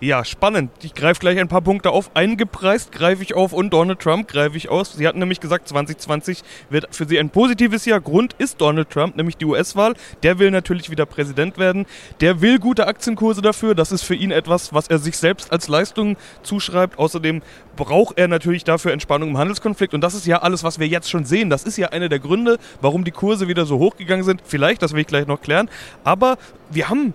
Ja, 0.00 0.24
spannend. 0.24 0.70
Ich 0.82 0.94
greife 0.94 1.18
gleich 1.18 1.40
ein 1.40 1.48
paar 1.48 1.60
Punkte 1.60 1.90
auf. 1.90 2.12
Eingepreist 2.14 2.92
greife 2.92 3.20
ich 3.20 3.34
auf 3.34 3.52
und 3.52 3.72
Donald 3.72 3.98
Trump 3.98 4.28
greife 4.28 4.56
ich 4.56 4.68
aus. 4.68 4.92
Sie 4.92 5.08
hatten 5.08 5.18
nämlich 5.18 5.40
gesagt, 5.40 5.66
2020 5.66 6.44
wird 6.70 6.86
für 6.94 7.04
Sie 7.04 7.18
ein 7.18 7.30
positives 7.30 7.84
Jahr. 7.84 8.00
Grund 8.00 8.32
ist 8.38 8.60
Donald 8.60 8.90
Trump, 8.90 9.16
nämlich 9.16 9.38
die 9.38 9.44
US-Wahl. 9.44 9.94
Der 10.22 10.38
will 10.38 10.52
natürlich 10.52 10.88
wieder 10.88 11.04
Präsident 11.04 11.58
werden. 11.58 11.84
Der 12.20 12.40
will 12.40 12.60
gute 12.60 12.86
Aktienkurse 12.86 13.42
dafür. 13.42 13.74
Das 13.74 13.90
ist 13.90 14.04
für 14.04 14.14
ihn 14.14 14.30
etwas, 14.30 14.72
was 14.72 14.86
er 14.86 15.00
sich 15.00 15.18
selbst 15.18 15.50
als 15.50 15.66
Leistung 15.66 16.16
zuschreibt. 16.44 16.96
Außerdem 16.96 17.42
braucht 17.74 18.18
er 18.18 18.28
natürlich 18.28 18.62
dafür 18.62 18.92
Entspannung 18.92 19.30
im 19.30 19.38
Handelskonflikt. 19.38 19.94
Und 19.94 20.02
das 20.02 20.14
ist 20.14 20.26
ja 20.26 20.42
alles, 20.42 20.62
was 20.62 20.78
wir 20.78 20.86
jetzt 20.86 21.10
schon 21.10 21.24
sehen. 21.24 21.50
Das 21.50 21.64
ist 21.64 21.76
ja 21.76 21.88
einer 21.88 22.08
der 22.08 22.20
Gründe, 22.20 22.58
warum 22.80 23.02
die 23.02 23.10
Kurse 23.10 23.48
wieder 23.48 23.66
so 23.66 23.80
hochgegangen 23.80 24.24
sind. 24.24 24.42
Vielleicht, 24.44 24.80
das 24.80 24.92
will 24.92 25.00
ich 25.00 25.08
gleich 25.08 25.26
noch 25.26 25.40
klären. 25.40 25.68
Aber 26.04 26.38
wir 26.70 26.88
haben 26.88 27.14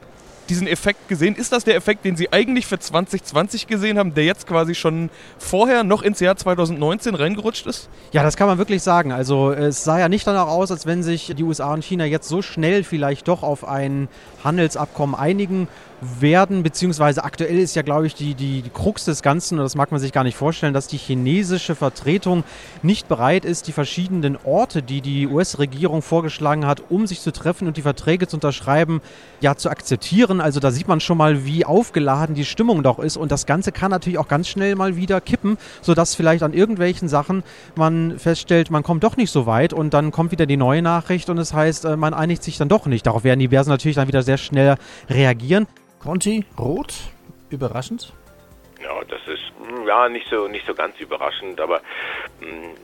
diesen 0.49 0.67
Effekt 0.67 1.07
gesehen? 1.07 1.35
Ist 1.35 1.51
das 1.51 1.63
der 1.63 1.75
Effekt, 1.75 2.05
den 2.05 2.15
Sie 2.15 2.31
eigentlich 2.31 2.65
für 2.65 2.79
2020 2.79 3.67
gesehen 3.67 3.97
haben, 3.97 4.13
der 4.13 4.25
jetzt 4.25 4.47
quasi 4.47 4.75
schon 4.75 5.09
vorher 5.37 5.83
noch 5.83 6.01
ins 6.01 6.19
Jahr 6.19 6.35
2019 6.35 7.15
reingerutscht 7.15 7.65
ist? 7.67 7.89
Ja, 8.11 8.23
das 8.23 8.37
kann 8.37 8.47
man 8.47 8.57
wirklich 8.57 8.83
sagen. 8.83 9.11
Also 9.11 9.51
es 9.51 9.83
sah 9.83 9.99
ja 9.99 10.09
nicht 10.09 10.27
danach 10.27 10.47
aus, 10.47 10.71
als 10.71 10.85
wenn 10.85 11.03
sich 11.03 11.33
die 11.35 11.43
USA 11.43 11.73
und 11.73 11.83
China 11.83 12.05
jetzt 12.05 12.27
so 12.27 12.41
schnell 12.41 12.83
vielleicht 12.83 13.27
doch 13.27 13.43
auf 13.43 13.67
ein 13.67 14.07
Handelsabkommen 14.43 15.15
einigen 15.15 15.67
werden, 16.19 16.63
beziehungsweise 16.63 17.23
aktuell 17.23 17.57
ist 17.59 17.75
ja, 17.75 17.83
glaube 17.83 18.07
ich, 18.07 18.15
die, 18.15 18.33
die, 18.33 18.61
die 18.61 18.69
Krux 18.69 19.05
des 19.05 19.21
Ganzen, 19.21 19.59
und 19.59 19.63
das 19.63 19.75
mag 19.75 19.91
man 19.91 19.99
sich 19.99 20.11
gar 20.11 20.23
nicht 20.23 20.35
vorstellen, 20.35 20.73
dass 20.73 20.87
die 20.87 20.97
chinesische 20.97 21.75
Vertretung 21.75 22.43
nicht 22.81 23.07
bereit 23.07 23.45
ist, 23.45 23.67
die 23.67 23.71
verschiedenen 23.71 24.37
Orte, 24.43 24.83
die 24.83 24.99
die 24.99 25.27
US-Regierung 25.27 26.01
vorgeschlagen 26.01 26.65
hat, 26.65 26.83
um 26.89 27.07
sich 27.07 27.21
zu 27.21 27.31
treffen 27.31 27.67
und 27.67 27.77
die 27.77 27.81
Verträge 27.81 28.27
zu 28.27 28.37
unterschreiben, 28.37 29.01
ja, 29.39 29.55
zu 29.55 29.69
akzeptieren. 29.69 30.41
Also 30.41 30.59
da 30.59 30.71
sieht 30.71 30.87
man 30.87 30.99
schon 30.99 31.17
mal, 31.17 31.45
wie 31.45 31.65
aufgeladen 31.65 32.35
die 32.35 32.45
Stimmung 32.45 32.83
doch 32.83 32.99
ist 32.99 33.15
und 33.15 33.31
das 33.31 33.45
Ganze 33.45 33.71
kann 33.71 33.91
natürlich 33.91 34.19
auch 34.19 34.27
ganz 34.27 34.49
schnell 34.49 34.75
mal 34.75 34.97
wieder 34.97 35.21
kippen, 35.21 35.57
sodass 35.81 36.15
vielleicht 36.15 36.43
an 36.43 36.53
irgendwelchen 36.53 37.07
Sachen 37.07 37.43
man 37.75 38.19
feststellt, 38.19 38.69
man 38.69 38.83
kommt 38.83 39.03
doch 39.03 39.15
nicht 39.15 39.31
so 39.31 39.45
weit 39.45 39.71
und 39.71 39.93
dann 39.93 40.11
kommt 40.11 40.31
wieder 40.31 40.45
die 40.45 40.57
neue 40.57 40.81
Nachricht 40.81 41.29
und 41.29 41.37
es 41.37 41.53
das 41.53 41.57
heißt, 41.59 41.85
äh, 41.85 41.97
man 41.97 42.15
einigt 42.15 42.43
sich 42.43 42.57
dann 42.57 42.67
doch 42.67 42.87
nicht. 42.87 43.05
Darauf 43.05 43.23
werden 43.23 43.39
die 43.39 43.47
Börsen 43.47 43.69
natürlich 43.69 43.95
dann 43.95 44.07
wieder 44.07 44.23
sehr 44.23 44.37
schnell 44.37 44.75
reagieren. 45.07 45.67
Conti, 46.03 46.43
rot, 46.59 46.93
überraschend? 47.49 48.11
Ja, 48.83 49.01
das 49.05 49.21
ist 49.25 49.53
hm, 49.57 49.87
ja 49.87 50.09
nicht 50.09 50.27
so 50.29 50.49
nicht 50.49 50.65
so 50.67 50.73
ganz 50.73 50.99
überraschend, 50.99 51.61
aber 51.61 51.79
mh, 52.41 52.47
hm, 52.47 52.75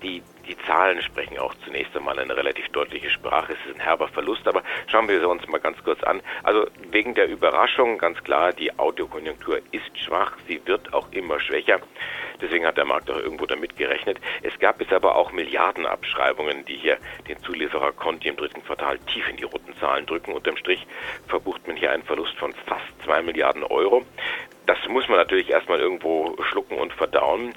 die, 0.00 0.22
die 0.48 0.56
Zahlen 0.66 1.02
sprechen 1.02 1.38
auch 1.38 1.54
zunächst 1.64 1.94
einmal 1.96 2.18
eine 2.18 2.36
relativ 2.36 2.68
deutliche 2.70 3.10
Sprache. 3.10 3.52
Es 3.52 3.70
ist 3.70 3.76
ein 3.76 3.82
herber 3.82 4.08
Verlust, 4.08 4.48
aber 4.48 4.62
schauen 4.86 5.08
wir 5.08 5.20
sie 5.20 5.28
uns 5.28 5.46
mal 5.46 5.58
ganz 5.60 5.82
kurz 5.84 6.02
an. 6.02 6.22
Also 6.42 6.66
wegen 6.90 7.14
der 7.14 7.28
Überraschung 7.28 7.98
ganz 7.98 8.22
klar, 8.24 8.52
die 8.52 8.76
Autokonjunktur 8.78 9.60
ist 9.72 9.98
schwach, 9.98 10.32
sie 10.46 10.60
wird 10.66 10.92
auch 10.94 11.12
immer 11.12 11.38
schwächer. 11.38 11.80
Deswegen 12.40 12.66
hat 12.66 12.76
der 12.76 12.84
Markt 12.84 13.10
auch 13.10 13.18
irgendwo 13.18 13.46
damit 13.46 13.76
gerechnet. 13.76 14.18
Es 14.42 14.58
gab 14.58 14.80
es 14.80 14.92
aber 14.92 15.16
auch 15.16 15.32
Milliardenabschreibungen, 15.32 16.64
die 16.64 16.76
hier 16.76 16.98
den 17.28 17.38
Zulieferer 17.42 17.92
Conti 17.92 18.28
im 18.28 18.36
dritten 18.36 18.64
Quartal 18.64 18.98
tief 19.00 19.28
in 19.28 19.36
die 19.36 19.44
roten 19.44 19.76
Zahlen 19.78 20.06
drücken. 20.06 20.32
Unterm 20.32 20.56
Strich 20.56 20.86
verbucht 21.26 21.66
man 21.66 21.76
hier 21.76 21.90
einen 21.90 22.04
Verlust 22.04 22.36
von 22.38 22.54
fast 22.66 22.84
zwei 23.04 23.22
Milliarden 23.22 23.64
Euro. 23.64 24.04
Das 24.66 24.78
muss 24.86 25.08
man 25.08 25.16
natürlich 25.16 25.50
erstmal 25.50 25.80
irgendwo 25.80 26.36
schlucken 26.42 26.78
und 26.78 26.92
verdauen. 26.92 27.54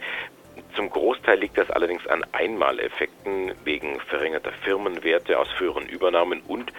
Zum 0.75 0.89
Großteil 0.89 1.39
liegt 1.39 1.57
das 1.57 1.69
allerdings 1.69 2.07
an 2.07 2.23
Einmaleffekten 2.31 3.53
wegen 3.65 3.99
verringerter 3.99 4.51
Firmenwerte 4.63 5.37
aus 5.37 5.49
früheren 5.51 5.87
Übernahmen 5.87 6.41
und 6.47 6.71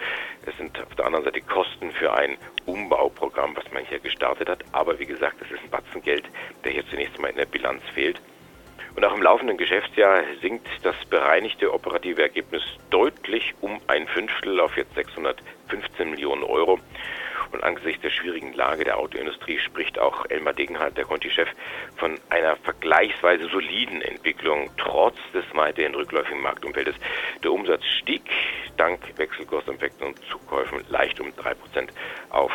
es 0.45 0.57
sind 0.57 0.79
auf 0.81 0.95
der 0.95 1.05
anderen 1.05 1.25
Seite 1.25 1.41
Kosten 1.41 1.91
für 1.91 2.13
ein 2.13 2.37
Umbauprogramm, 2.65 3.55
was 3.55 3.71
man 3.71 3.85
hier 3.85 3.99
gestartet 3.99 4.49
hat. 4.49 4.63
Aber 4.71 4.97
wie 4.99 5.05
gesagt, 5.05 5.37
es 5.41 5.51
ist 5.51 5.63
ein 5.63 5.69
Batzen 5.69 6.01
Geld, 6.01 6.23
der 6.63 6.71
hier 6.71 6.87
zunächst 6.89 7.19
mal 7.19 7.29
in 7.29 7.37
der 7.37 7.45
Bilanz 7.45 7.83
fehlt. 7.93 8.19
Und 8.95 9.05
auch 9.05 9.15
im 9.15 9.21
laufenden 9.21 9.57
Geschäftsjahr 9.57 10.23
sinkt 10.41 10.67
das 10.83 10.95
bereinigte 11.09 11.73
operative 11.73 12.21
Ergebnis 12.21 12.63
deutlich 12.89 13.53
um 13.61 13.79
ein 13.87 14.07
Fünftel 14.07 14.59
auf 14.59 14.77
jetzt 14.77 14.93
615 14.95 16.11
Millionen 16.11 16.43
Euro. 16.43 16.79
Und 17.53 17.63
angesichts 17.63 18.01
der 18.01 18.09
schwierigen 18.09 18.53
Lage 18.53 18.83
der 18.83 18.97
Autoindustrie 18.97 19.59
spricht 19.59 19.99
auch 19.99 20.25
Elmar 20.29 20.53
Degenhardt, 20.53 20.97
der 20.97 21.05
Conti-Chef, 21.05 21.47
von 21.97 22.19
einer 22.29 22.55
vergleichsweise 22.57 23.47
soliden 23.47 24.01
Entwicklung 24.01 24.71
trotz 24.77 25.17
des 25.33 25.45
weiterhin 25.53 25.93
rückläufigen 25.93 26.41
Marktumfeldes. 26.41 26.95
Der 27.43 27.51
Umsatz 27.51 27.85
stieg 27.85 28.23
dank 28.75 28.99
Wechselkurseffekten 29.17 30.07
und 30.07 30.19
Zukäufen 30.25 30.83
leicht 30.89 31.19
um 31.19 31.27
3% 31.27 31.55
auf 32.31 32.51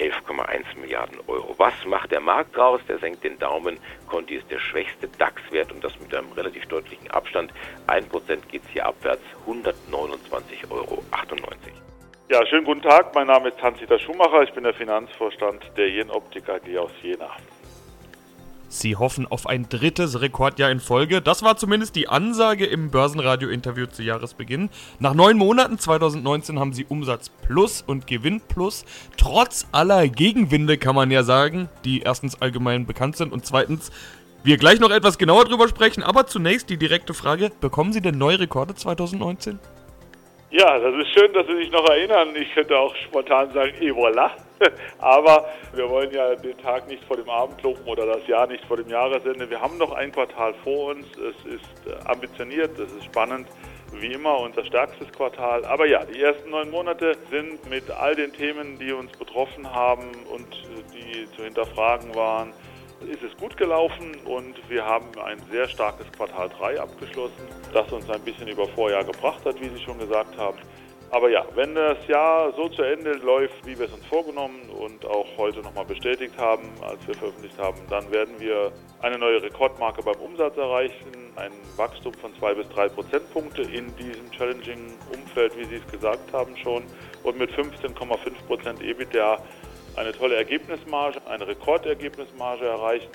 11,1 0.00 0.80
Milliarden 0.80 1.20
Euro. 1.28 1.54
Was 1.58 1.74
macht 1.84 2.10
der 2.10 2.20
Markt 2.20 2.56
draus? 2.56 2.80
Der 2.88 2.98
senkt 2.98 3.22
den 3.22 3.38
Daumen. 3.38 3.78
Conti 4.08 4.34
ist 4.34 4.50
der 4.50 4.58
schwächste 4.58 5.06
DAX-Wert 5.06 5.70
und 5.70 5.84
das 5.84 5.98
mit 6.00 6.12
einem 6.12 6.32
relativ 6.32 6.66
deutlichen 6.66 7.08
Abstand. 7.10 7.52
1% 7.86 8.48
geht 8.50 8.64
es 8.64 8.70
hier 8.70 8.86
abwärts, 8.86 9.22
129,98 9.46 10.70
Euro. 10.70 11.04
Ja, 12.30 12.46
schönen 12.46 12.64
guten 12.64 12.82
Tag. 12.82 13.12
Mein 13.12 13.26
Name 13.26 13.48
ist 13.48 13.60
Hans-Dieter 13.60 13.98
Schumacher. 13.98 14.44
Ich 14.44 14.52
bin 14.52 14.62
der 14.62 14.72
Finanzvorstand 14.72 15.62
der 15.76 15.90
Jenoptik 15.90 16.48
AG 16.48 16.78
aus 16.78 16.92
Jena. 17.02 17.28
Sie 18.68 18.94
hoffen 18.94 19.26
auf 19.26 19.48
ein 19.48 19.68
drittes 19.68 20.20
Rekordjahr 20.20 20.70
in 20.70 20.78
Folge. 20.78 21.22
Das 21.22 21.42
war 21.42 21.56
zumindest 21.56 21.96
die 21.96 22.06
Ansage 22.06 22.66
im 22.66 22.92
Börsenradio-Interview 22.92 23.86
zu 23.86 24.04
Jahresbeginn. 24.04 24.70
Nach 25.00 25.12
neun 25.12 25.38
Monaten 25.38 25.76
2019 25.76 26.60
haben 26.60 26.72
sie 26.72 26.84
Umsatz 26.84 27.30
plus 27.30 27.82
und 27.82 28.06
Gewinn 28.06 28.40
plus. 28.40 28.84
Trotz 29.16 29.66
aller 29.72 30.06
Gegenwinde 30.06 30.78
kann 30.78 30.94
man 30.94 31.10
ja 31.10 31.24
sagen, 31.24 31.68
die 31.84 32.02
erstens 32.02 32.40
allgemein 32.40 32.86
bekannt 32.86 33.16
sind 33.16 33.32
und 33.32 33.44
zweitens 33.44 33.90
wir 34.44 34.56
gleich 34.56 34.78
noch 34.78 34.92
etwas 34.92 35.18
genauer 35.18 35.46
drüber 35.46 35.66
sprechen. 35.66 36.04
Aber 36.04 36.28
zunächst 36.28 36.70
die 36.70 36.76
direkte 36.76 37.12
Frage: 37.12 37.50
Bekommen 37.60 37.92
Sie 37.92 38.00
denn 38.00 38.18
neue 38.18 38.38
Rekorde 38.38 38.76
2019? 38.76 39.58
Ja, 40.52 40.80
das 40.80 40.92
ist 40.96 41.14
schön, 41.16 41.32
dass 41.32 41.46
Sie 41.46 41.54
sich 41.58 41.70
noch 41.70 41.88
erinnern. 41.88 42.34
Ich 42.34 42.52
könnte 42.52 42.76
auch 42.76 42.92
spontan 42.96 43.52
sagen, 43.52 43.72
et 43.80 43.94
voilà. 43.94 44.30
Aber 44.98 45.48
wir 45.72 45.88
wollen 45.88 46.10
ja 46.10 46.34
den 46.34 46.58
Tag 46.58 46.88
nicht 46.88 47.04
vor 47.04 47.16
dem 47.16 47.30
Abend 47.30 47.62
loben 47.62 47.84
oder 47.86 48.04
das 48.04 48.26
Jahr 48.26 48.48
nicht 48.48 48.64
vor 48.64 48.76
dem 48.76 48.88
Jahresende. 48.88 49.48
Wir 49.48 49.60
haben 49.60 49.78
noch 49.78 49.92
ein 49.92 50.10
Quartal 50.10 50.52
vor 50.64 50.90
uns. 50.90 51.06
Es 51.16 51.46
ist 51.46 51.86
äh, 51.86 52.04
ambitioniert, 52.04 52.76
es 52.80 52.90
ist 52.90 53.04
spannend. 53.04 53.46
Wie 53.92 54.12
immer 54.12 54.40
unser 54.40 54.64
stärkstes 54.64 55.12
Quartal. 55.12 55.64
Aber 55.64 55.86
ja, 55.86 56.04
die 56.04 56.20
ersten 56.20 56.50
neun 56.50 56.70
Monate 56.70 57.16
sind 57.30 57.70
mit 57.70 57.88
all 57.88 58.16
den 58.16 58.32
Themen, 58.32 58.76
die 58.76 58.92
uns 58.92 59.12
betroffen 59.12 59.72
haben 59.72 60.10
und 60.32 60.52
äh, 60.52 60.82
die 60.92 61.30
zu 61.36 61.44
hinterfragen 61.44 62.12
waren, 62.16 62.52
ist 63.06 63.22
es 63.22 63.36
gut 63.38 63.56
gelaufen 63.56 64.14
und 64.24 64.56
wir 64.68 64.84
haben 64.84 65.06
ein 65.24 65.38
sehr 65.50 65.68
starkes 65.68 66.10
Quartal 66.12 66.48
3 66.48 66.80
abgeschlossen, 66.80 67.48
das 67.72 67.90
uns 67.92 68.08
ein 68.10 68.20
bisschen 68.22 68.48
über 68.48 68.66
Vorjahr 68.68 69.04
gebracht 69.04 69.44
hat, 69.44 69.60
wie 69.60 69.68
Sie 69.68 69.82
schon 69.82 69.98
gesagt 69.98 70.36
haben. 70.36 70.58
Aber 71.12 71.28
ja, 71.28 71.44
wenn 71.56 71.74
das 71.74 72.06
Jahr 72.06 72.52
so 72.52 72.68
zu 72.68 72.82
Ende 72.82 73.14
läuft, 73.14 73.66
wie 73.66 73.76
wir 73.76 73.86
es 73.86 73.92
uns 73.92 74.06
vorgenommen 74.06 74.60
und 74.70 75.04
auch 75.04 75.26
heute 75.36 75.58
nochmal 75.60 75.84
bestätigt 75.84 76.38
haben, 76.38 76.70
als 76.82 77.04
wir 77.04 77.14
veröffentlicht 77.14 77.58
haben, 77.58 77.80
dann 77.90 78.08
werden 78.12 78.38
wir 78.38 78.70
eine 79.02 79.18
neue 79.18 79.42
Rekordmarke 79.42 80.02
beim 80.04 80.20
Umsatz 80.20 80.56
erreichen, 80.56 81.10
ein 81.34 81.50
Wachstum 81.76 82.14
von 82.14 82.32
zwei 82.36 82.54
bis 82.54 82.68
drei 82.68 82.88
Prozentpunkte 82.88 83.62
in 83.62 83.94
diesem 83.96 84.30
challenging 84.30 84.92
Umfeld, 85.12 85.56
wie 85.58 85.64
Sie 85.64 85.76
es 85.84 85.92
gesagt 85.92 86.32
haben 86.32 86.56
schon, 86.56 86.84
und 87.24 87.38
mit 87.38 87.50
15,5 87.50 88.46
Prozent 88.46 88.80
EBITDA 88.80 89.42
eine 90.00 90.12
tolle 90.12 90.36
Ergebnismarge, 90.36 91.20
eine 91.26 91.46
Rekordergebnismarge 91.46 92.66
erreichen. 92.66 93.08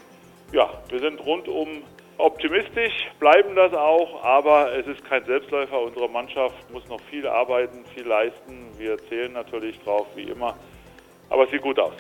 Ja, 0.52 0.70
wir 0.90 1.00
sind 1.00 1.20
rundum 1.20 1.82
optimistisch, 2.18 2.94
bleiben 3.20 3.56
das 3.56 3.74
auch, 3.74 4.24
aber 4.24 4.72
es 4.78 4.86
ist 4.88 5.04
kein 5.04 5.26
Selbstläufer. 5.26 5.80
Unsere 5.82 6.08
Mannschaft 6.08 6.56
muss 6.72 6.88
noch 6.88 7.02
viel 7.10 7.28
arbeiten, 7.28 7.84
viel 7.94 8.06
leisten. 8.08 8.70
Wir 8.78 8.98
zählen 9.10 9.34
natürlich 9.34 9.80
drauf, 9.80 10.06
wie 10.16 10.24
immer. 10.24 10.56
Aber 11.30 11.46
es 11.46 11.52
sieht 11.52 11.62
gut 11.62 11.80
aus. 11.80 11.96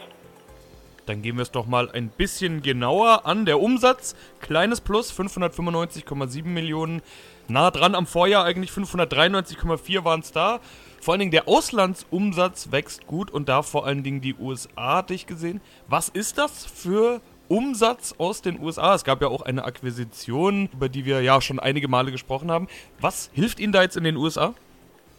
Dann 1.08 1.22
gehen 1.22 1.36
wir 1.36 1.44
es 1.44 1.52
doch 1.52 1.66
mal 1.66 1.90
ein 1.92 2.10
bisschen 2.10 2.62
genauer 2.62 3.26
an. 3.26 3.46
Der 3.46 3.60
Umsatz, 3.60 4.16
kleines 4.40 4.82
Plus, 4.82 5.12
595,7 5.12 6.46
Millionen. 6.46 7.02
Nah 7.48 7.70
dran 7.70 7.94
am 7.94 8.08
Vorjahr 8.08 8.46
eigentlich 8.46 8.72
593,4 8.72 10.04
waren 10.04 10.22
es 10.22 10.32
da. 10.32 10.60
Vor 11.06 11.12
allen 11.12 11.20
Dingen 11.20 11.32
der 11.32 11.48
Auslandsumsatz 11.48 12.72
wächst 12.72 13.06
gut 13.06 13.30
und 13.30 13.48
da 13.48 13.62
vor 13.62 13.86
allen 13.86 14.02
Dingen 14.02 14.22
die 14.22 14.34
USA, 14.34 14.96
hatte 14.96 15.14
ich 15.14 15.28
gesehen. 15.28 15.62
Was 15.88 16.10
ist 16.10 16.40
das 16.40 16.66
für 16.66 17.22
Umsatz 17.48 18.16
aus 18.18 18.42
den 18.42 18.60
USA. 18.60 18.96
Es 18.96 19.04
gab 19.04 19.22
ja 19.22 19.28
auch 19.28 19.44
eine 19.44 19.66
Akquisition, 19.66 20.68
über 20.74 20.90
die 20.90 21.06
wir 21.06 21.22
ja 21.22 21.42
schon 21.42 21.60
einige 21.60 21.88
Male 21.88 22.10
gesprochen 22.12 22.50
haben. 22.50 22.68
Was 23.00 23.30
hilft 23.36 23.60
Ihnen 23.60 23.72
da 23.72 23.84
jetzt 23.84 23.98
in 23.98 24.04
den 24.04 24.18
USA? 24.18 24.56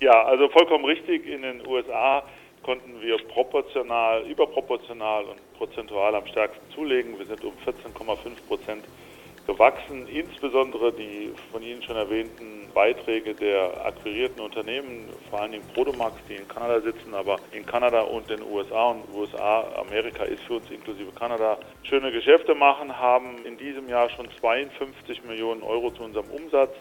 Ja, 0.00 0.24
also 0.24 0.48
vollkommen 0.48 0.84
richtig. 0.86 1.24
In 1.24 1.42
den 1.42 1.64
USA 1.64 2.24
konnten 2.64 3.00
wir 3.00 3.16
proportional, 3.18 4.26
überproportional 4.28 5.26
und 5.26 5.56
prozentual 5.56 6.16
am 6.16 6.26
stärksten 6.26 6.68
zulegen. 6.74 7.16
Wir 7.16 7.26
sind 7.26 7.44
um 7.44 7.52
14,5 7.64 8.48
Prozent 8.48 8.84
gewachsen. 9.46 10.06
Insbesondere 10.08 10.92
die 10.92 11.32
von 11.50 11.62
Ihnen 11.62 11.82
schon 11.82 11.96
erwähnten 11.96 12.68
Beiträge 12.74 13.34
der 13.34 13.86
akquirierten 13.86 14.40
Unternehmen, 14.42 15.08
vor 15.30 15.40
allem 15.40 15.62
Prodomax, 15.74 16.16
die 16.28 16.34
in 16.34 16.48
Kanada 16.48 16.80
sitzen, 16.80 17.14
aber 17.14 17.38
in 17.52 17.64
Kanada 17.64 18.02
und 18.02 18.28
den 18.28 18.42
USA 18.42 18.90
und 18.90 19.04
USA, 19.14 19.64
Amerika 19.76 20.24
ist 20.24 20.42
für 20.42 20.54
uns 20.54 20.70
inklusive 20.70 21.10
Kanada, 21.12 21.58
schöne 21.84 22.12
Geschäfte 22.12 22.54
machen, 22.54 22.98
haben 22.98 23.44
in 23.44 23.56
diesem 23.56 23.88
Jahr 23.88 24.10
schon 24.10 24.28
52 24.40 25.24
Millionen 25.24 25.62
Euro 25.62 25.90
zu 25.90 26.02
unserem 26.02 26.30
Umsatz 26.30 26.74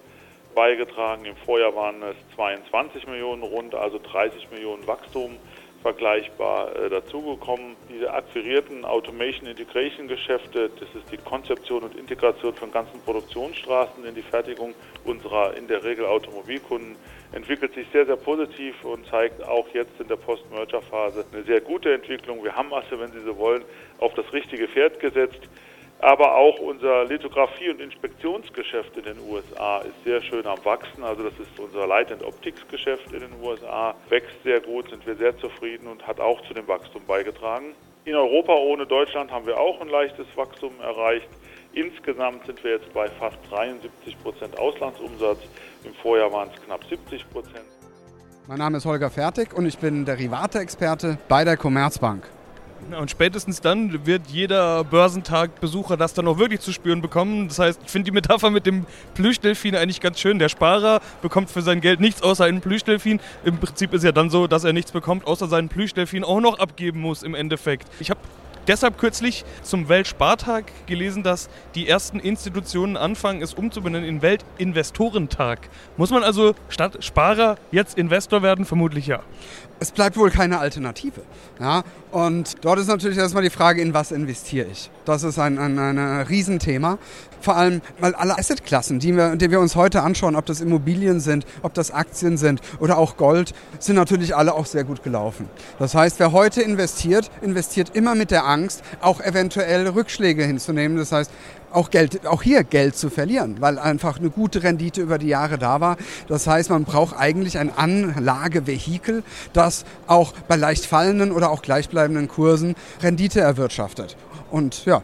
beigetragen. 0.53 1.25
Im 1.25 1.35
Vorjahr 1.35 1.75
waren 1.75 2.01
es 2.01 2.15
22 2.35 3.07
Millionen 3.07 3.43
rund, 3.43 3.75
also 3.75 3.99
30 3.99 4.51
Millionen 4.51 4.87
Wachstum 4.87 5.37
vergleichbar 5.85 6.75
äh, 6.75 6.89
dazugekommen. 6.89 7.75
Diese 7.93 8.11
akquirierten 8.11 8.85
Automation 8.85 9.47
Integration 9.47 10.07
Geschäfte, 10.07 10.71
das 10.79 10.89
ist 10.95 11.11
die 11.11 11.17
Konzeption 11.17 11.83
und 11.83 11.95
Integration 11.95 12.55
von 12.55 12.71
ganzen 12.71 12.99
Produktionsstraßen 13.01 14.03
in 14.03 14.15
die 14.15 14.23
Fertigung 14.23 14.73
unserer 15.03 15.55
in 15.55 15.67
der 15.67 15.83
Regel 15.83 16.07
Automobilkunden, 16.07 16.95
entwickelt 17.33 17.75
sich 17.75 17.85
sehr, 17.93 18.07
sehr 18.07 18.15
positiv 18.15 18.83
und 18.83 19.05
zeigt 19.05 19.43
auch 19.43 19.67
jetzt 19.75 19.91
in 19.99 20.07
der 20.07 20.15
Post-Merger-Phase 20.15 21.23
eine 21.31 21.43
sehr 21.43 21.61
gute 21.61 21.93
Entwicklung. 21.93 22.43
Wir 22.43 22.55
haben 22.55 22.73
also, 22.73 22.99
wenn 22.99 23.11
Sie 23.11 23.21
so 23.21 23.37
wollen, 23.37 23.63
auf 23.99 24.15
das 24.15 24.33
richtige 24.33 24.67
Pferd 24.67 24.99
gesetzt. 24.99 25.41
Aber 25.99 26.35
auch 26.35 26.59
unser 26.59 27.05
Lithografie- 27.05 27.69
und 27.69 27.79
Inspektionsgeschäft 27.79 28.95
in 28.97 29.03
den 29.03 29.19
USA 29.29 29.79
ist 29.79 30.03
sehr 30.03 30.21
schön 30.21 30.45
am 30.45 30.63
Wachsen. 30.63 31.03
Also 31.03 31.23
das 31.23 31.33
ist 31.39 31.57
unser 31.57 31.87
Light- 31.87 32.11
and 32.11 32.23
Optics-Geschäft 32.23 33.11
in 33.13 33.21
den 33.21 33.41
USA. 33.41 33.95
Wächst 34.09 34.35
sehr 34.43 34.59
gut, 34.59 34.89
sind 34.89 35.05
wir 35.07 35.15
sehr 35.15 35.37
zufrieden 35.37 35.87
und 35.87 36.05
hat 36.05 36.19
auch 36.19 36.41
zu 36.47 36.53
dem 36.53 36.67
Wachstum 36.67 37.01
beigetragen. 37.07 37.73
In 38.03 38.13
Europa 38.13 38.53
ohne 38.53 38.85
Deutschland 38.85 39.31
haben 39.31 39.47
wir 39.47 39.57
auch 39.59 39.81
ein 39.81 39.89
leichtes 39.89 40.27
Wachstum 40.35 40.73
erreicht. 40.79 41.27
Insgesamt 41.73 42.45
sind 42.45 42.63
wir 42.63 42.71
jetzt 42.71 42.93
bei 42.93 43.07
fast 43.09 43.37
73 43.49 44.21
Prozent 44.21 44.57
Auslandsumsatz. 44.59 45.39
Im 45.83 45.93
Vorjahr 45.95 46.31
waren 46.31 46.49
es 46.53 46.61
knapp 46.65 46.83
70 46.83 47.29
Prozent. 47.31 47.65
Mein 48.47 48.59
Name 48.59 48.77
ist 48.77 48.85
Holger 48.85 49.09
Fertig 49.09 49.53
und 49.53 49.65
ich 49.65 49.79
bin 49.79 50.05
Derivate-Experte 50.05 51.17
bei 51.27 51.43
der 51.43 51.57
Commerzbank. 51.57 52.29
Und 52.93 53.09
spätestens 53.09 53.61
dann 53.61 54.05
wird 54.05 54.27
jeder 54.27 54.83
Börsentag-Besucher 54.83 55.97
das 55.97 56.13
dann 56.13 56.27
auch 56.27 56.37
wirklich 56.37 56.59
zu 56.59 56.71
spüren 56.71 57.01
bekommen. 57.01 57.47
Das 57.47 57.57
heißt, 57.57 57.81
ich 57.83 57.89
finde 57.89 58.05
die 58.05 58.11
Metapher 58.11 58.51
mit 58.51 58.65
dem 58.65 58.85
Plüschdelfin 59.15 59.75
eigentlich 59.75 60.01
ganz 60.01 60.19
schön. 60.19 60.37
Der 60.37 60.49
Sparer 60.49 61.01
bekommt 61.21 61.49
für 61.49 61.61
sein 61.61 61.81
Geld 61.81 61.99
nichts 61.99 62.21
außer 62.21 62.45
einen 62.45 62.61
Plüschdelfin. 62.61 63.19
Im 63.43 63.57
Prinzip 63.57 63.93
ist 63.93 64.03
ja 64.03 64.11
dann 64.11 64.29
so, 64.29 64.45
dass 64.45 64.63
er 64.63 64.73
nichts 64.73 64.91
bekommt, 64.91 65.25
außer 65.25 65.47
seinen 65.47 65.69
Plüschdelfin 65.69 66.23
auch 66.23 66.41
noch 66.41 66.59
abgeben 66.59 67.01
muss 67.01 67.23
im 67.23 67.33
Endeffekt. 67.33 67.87
Ich 67.99 68.11
habe 68.11 68.19
deshalb 68.67 68.97
kürzlich 68.97 69.45
zum 69.63 69.89
Weltspartag 69.89 70.65
gelesen, 70.85 71.23
dass 71.23 71.49
die 71.73 71.87
ersten 71.87 72.19
Institutionen 72.19 72.97
anfangen, 72.97 73.41
es 73.41 73.53
umzubenennen 73.53 74.07
in 74.07 74.21
Weltinvestorentag. 74.21 75.69
Muss 75.97 76.11
man 76.11 76.23
also 76.23 76.55
statt 76.69 77.03
Sparer 77.03 77.57
jetzt 77.71 77.97
Investor 77.97 78.43
werden? 78.43 78.65
Vermutlich 78.65 79.07
ja 79.07 79.21
es 79.79 79.91
bleibt 79.91 80.17
wohl 80.17 80.29
keine 80.29 80.59
Alternative. 80.59 81.21
Ja? 81.59 81.83
Und 82.15 82.63
dort 82.63 82.79
ist 82.79 82.87
natürlich 82.87 83.17
erstmal 83.17 83.43
die 83.43 83.49
Frage, 83.49 83.81
in 83.81 83.93
was 83.93 84.13
investiere 84.13 84.67
ich? 84.71 84.89
Das 85.03 85.23
ist 85.23 85.37
ein, 85.37 85.59
ein, 85.59 85.77
ein 85.77 86.21
Riesenthema. 86.21 86.97
Vor 87.41 87.57
allem, 87.57 87.81
weil 87.99 88.15
alle 88.15 88.37
Assetklassen, 88.37 88.99
die 88.99 89.17
wir, 89.17 89.35
die 89.35 89.51
wir 89.51 89.59
uns 89.59 89.75
heute 89.75 90.01
anschauen, 90.01 90.37
ob 90.37 90.45
das 90.45 90.61
Immobilien 90.61 91.19
sind, 91.19 91.45
ob 91.61 91.73
das 91.73 91.91
Aktien 91.91 92.37
sind 92.37 92.61
oder 92.79 92.99
auch 92.99 93.17
Gold, 93.17 93.53
sind 93.79 93.97
natürlich 93.97 94.33
alle 94.33 94.53
auch 94.53 94.65
sehr 94.65 94.85
gut 94.85 95.03
gelaufen. 95.03 95.49
Das 95.77 95.93
heißt, 95.93 96.17
wer 96.19 96.31
heute 96.31 96.61
investiert, 96.61 97.29
investiert 97.41 97.93
immer 97.93 98.15
mit 98.15 98.31
der 98.31 98.45
Angst, 98.45 98.81
auch 99.01 99.19
eventuell 99.19 99.85
Rückschläge 99.85 100.45
hinzunehmen. 100.45 100.95
Das 100.97 101.11
heißt, 101.11 101.29
auch 101.75 101.89
Geld, 101.89 102.25
auch 102.25 102.41
hier 102.41 102.63
Geld 102.63 102.95
zu 102.95 103.09
verlieren, 103.09 103.57
weil 103.59 103.77
einfach 103.77 104.19
eine 104.19 104.29
gute 104.29 104.63
Rendite 104.63 105.01
über 105.01 105.17
die 105.17 105.27
Jahre 105.27 105.57
da 105.57 105.81
war. 105.81 105.97
Das 106.27 106.47
heißt, 106.47 106.69
man 106.69 106.85
braucht 106.85 107.15
eigentlich 107.17 107.57
ein 107.57 107.71
Anlagevehikel, 107.75 109.23
das 109.53 109.85
auch 110.07 110.33
bei 110.47 110.55
leicht 110.55 110.85
fallenden 110.85 111.31
oder 111.31 111.51
auch 111.51 111.61
gleichbleibenden 111.61 112.27
Kursen 112.27 112.75
Rendite 113.01 113.41
erwirtschaftet. 113.41 114.15
Und 114.49 114.85
ja, 114.85 115.03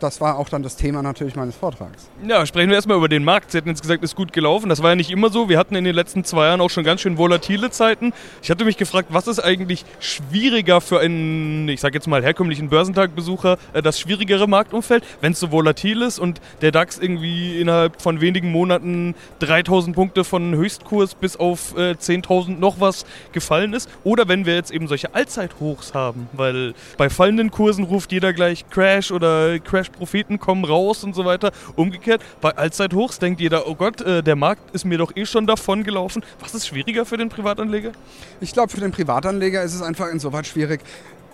das 0.00 0.20
war 0.20 0.38
auch 0.38 0.48
dann 0.48 0.62
das 0.62 0.76
Thema 0.76 1.02
natürlich 1.02 1.36
meines 1.36 1.56
Vortrags. 1.56 2.08
Ja, 2.24 2.46
sprechen 2.46 2.68
wir 2.68 2.76
erstmal 2.76 2.98
über 2.98 3.08
den 3.08 3.24
Markt. 3.24 3.50
Sie 3.50 3.58
hatten 3.58 3.68
jetzt 3.68 3.82
gesagt, 3.82 4.04
es 4.04 4.12
ist 4.12 4.16
gut 4.16 4.32
gelaufen. 4.32 4.68
Das 4.68 4.80
war 4.80 4.90
ja 4.90 4.94
nicht 4.94 5.10
immer 5.10 5.28
so. 5.28 5.48
Wir 5.48 5.58
hatten 5.58 5.74
in 5.74 5.82
den 5.82 5.94
letzten 5.94 6.22
zwei 6.22 6.46
Jahren 6.46 6.60
auch 6.60 6.70
schon 6.70 6.84
ganz 6.84 7.00
schön 7.00 7.18
volatile 7.18 7.70
Zeiten. 7.70 8.12
Ich 8.42 8.50
hatte 8.50 8.64
mich 8.64 8.76
gefragt, 8.76 9.08
was 9.10 9.26
ist 9.26 9.40
eigentlich 9.40 9.84
schwieriger 9.98 10.80
für 10.80 11.00
einen, 11.00 11.68
ich 11.68 11.80
sag 11.80 11.94
jetzt 11.94 12.06
mal, 12.06 12.22
herkömmlichen 12.22 12.68
Börsentagbesucher, 12.68 13.58
äh, 13.72 13.82
das 13.82 13.98
schwierigere 13.98 14.46
Marktumfeld, 14.46 15.02
wenn 15.20 15.32
es 15.32 15.40
so 15.40 15.50
volatil 15.50 16.00
ist 16.02 16.20
und 16.20 16.40
der 16.60 16.70
DAX 16.70 16.96
irgendwie 17.00 17.60
innerhalb 17.60 18.00
von 18.00 18.20
wenigen 18.20 18.52
Monaten 18.52 19.16
3000 19.40 19.96
Punkte 19.96 20.22
von 20.22 20.54
Höchstkurs 20.54 21.16
bis 21.16 21.36
auf 21.36 21.76
äh, 21.76 21.96
10.000 21.98 22.56
noch 22.60 22.78
was 22.78 23.04
gefallen 23.32 23.72
ist? 23.72 23.90
Oder 24.04 24.28
wenn 24.28 24.46
wir 24.46 24.54
jetzt 24.54 24.70
eben 24.70 24.86
solche 24.86 25.12
Allzeithochs 25.12 25.92
haben, 25.92 26.28
weil 26.34 26.74
bei 26.98 27.10
fallenden 27.10 27.50
Kursen 27.50 27.82
ruft 27.82 28.12
jeder 28.12 28.32
gleich 28.32 28.70
Crash 28.70 29.10
oder 29.10 29.58
Crash 29.58 29.90
Propheten 29.90 30.38
kommen 30.38 30.64
raus 30.64 31.02
und 31.02 31.16
so 31.16 31.24
weiter. 31.24 31.50
Umgekehrt, 31.74 32.11
bei 32.40 32.56
Allzeithochs 32.56 33.18
denkt 33.18 33.40
jeder, 33.40 33.66
oh 33.68 33.74
Gott, 33.74 34.00
äh, 34.00 34.22
der 34.22 34.36
Markt 34.36 34.74
ist 34.74 34.84
mir 34.84 34.98
doch 34.98 35.14
eh 35.16 35.26
schon 35.26 35.46
davon 35.46 35.84
gelaufen. 35.84 36.22
Was 36.40 36.54
ist 36.54 36.66
schwieriger 36.66 37.04
für 37.04 37.16
den 37.16 37.28
Privatanleger? 37.28 37.92
Ich 38.40 38.52
glaube, 38.52 38.70
für 38.70 38.80
den 38.80 38.92
Privatanleger 38.92 39.62
ist 39.62 39.74
es 39.74 39.82
einfach 39.82 40.08
insoweit 40.08 40.46
schwierig, 40.46 40.80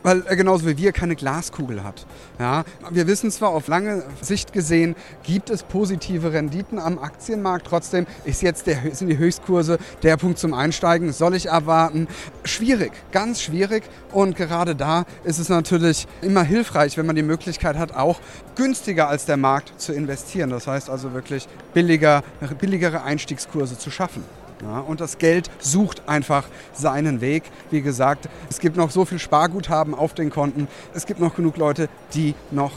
weil 0.09 0.23
er 0.25 0.37
genauso 0.37 0.67
wie 0.67 0.79
wir 0.79 0.93
keine 0.93 1.17
Glaskugel 1.17 1.85
hat. 1.85 2.07
Ja, 2.39 2.65
wir 2.91 3.07
wissen 3.07 3.31
zwar 3.31 3.51
auf 3.51 3.69
lange 3.69 4.05
Sicht 4.23 4.55
gesehen, 4.55 4.97
gibt 5.23 5.51
es 5.51 5.63
positive 5.63 6.33
Renditen 6.33 6.79
am 6.79 6.99
Aktienmarkt, 6.99 7.67
trotzdem 7.67 8.07
ist 8.25 8.41
jetzt 8.41 8.67
der, 8.67 8.79
sind 8.95 9.09
die 9.09 9.19
Höchstkurse 9.19 9.77
der 10.03 10.17
Punkt 10.17 10.39
zum 10.39 10.55
Einsteigen, 10.55 11.13
soll 11.13 11.35
ich 11.35 11.47
erwarten? 11.47 12.09
Schwierig, 12.43 12.93
ganz 13.13 13.43
schwierig 13.43 13.85
und 14.11 14.35
gerade 14.35 14.75
da 14.75 15.05
ist 15.25 15.39
es 15.39 15.51
natürlich 15.51 16.07
immer 16.23 16.43
hilfreich, 16.43 16.97
wenn 16.97 17.05
man 17.05 17.17
die 17.17 17.23
Möglichkeit 17.23 17.77
hat, 17.77 17.95
auch 17.95 18.19
günstiger 18.57 19.11
als 19.11 19.27
der 19.27 19.37
Markt 19.37 19.79
zu 19.79 19.93
investieren. 19.93 20.49
Das 20.49 20.67
heißt 20.67 20.89
also 20.89 21.13
wirklich 21.13 21.47
billiger, 21.75 22.23
billigere 22.59 23.03
Einstiegskurse 23.03 23.77
zu 23.77 23.91
schaffen. 23.91 24.25
Ja, 24.63 24.81
und 24.81 25.01
das 25.01 25.19
Geld 25.19 25.51
sucht 25.59 26.09
einfach 26.09 26.49
seinen 26.73 27.21
Weg. 27.21 27.45
Wie 27.71 27.81
gesagt, 27.81 28.29
es 28.51 28.59
gibt 28.59 28.77
noch 28.77 28.91
so 28.91 29.05
viel 29.05 29.19
Sparguthaben 29.19 29.95
auf 29.95 30.15
den 30.15 30.31
Konten. 30.31 30.69
Es 30.95 31.07
gibt 31.07 31.21
noch 31.21 31.35
genug 31.35 31.57
Leute, 31.57 31.89
die 32.15 32.35
noch 32.51 32.73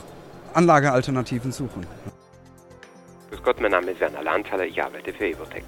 Anlagealternativen 0.54 1.52
suchen. 1.52 1.86
Grüß 3.30 3.44
Gott, 3.44 3.62
mein 3.62 3.72
Name 3.72 3.92
ist 3.92 4.02
Werner 4.02 4.24
Landhaler, 4.24 4.66
ich 4.66 4.84
arbeite 4.84 5.14
für 5.14 5.28
Evotech. 5.28 5.64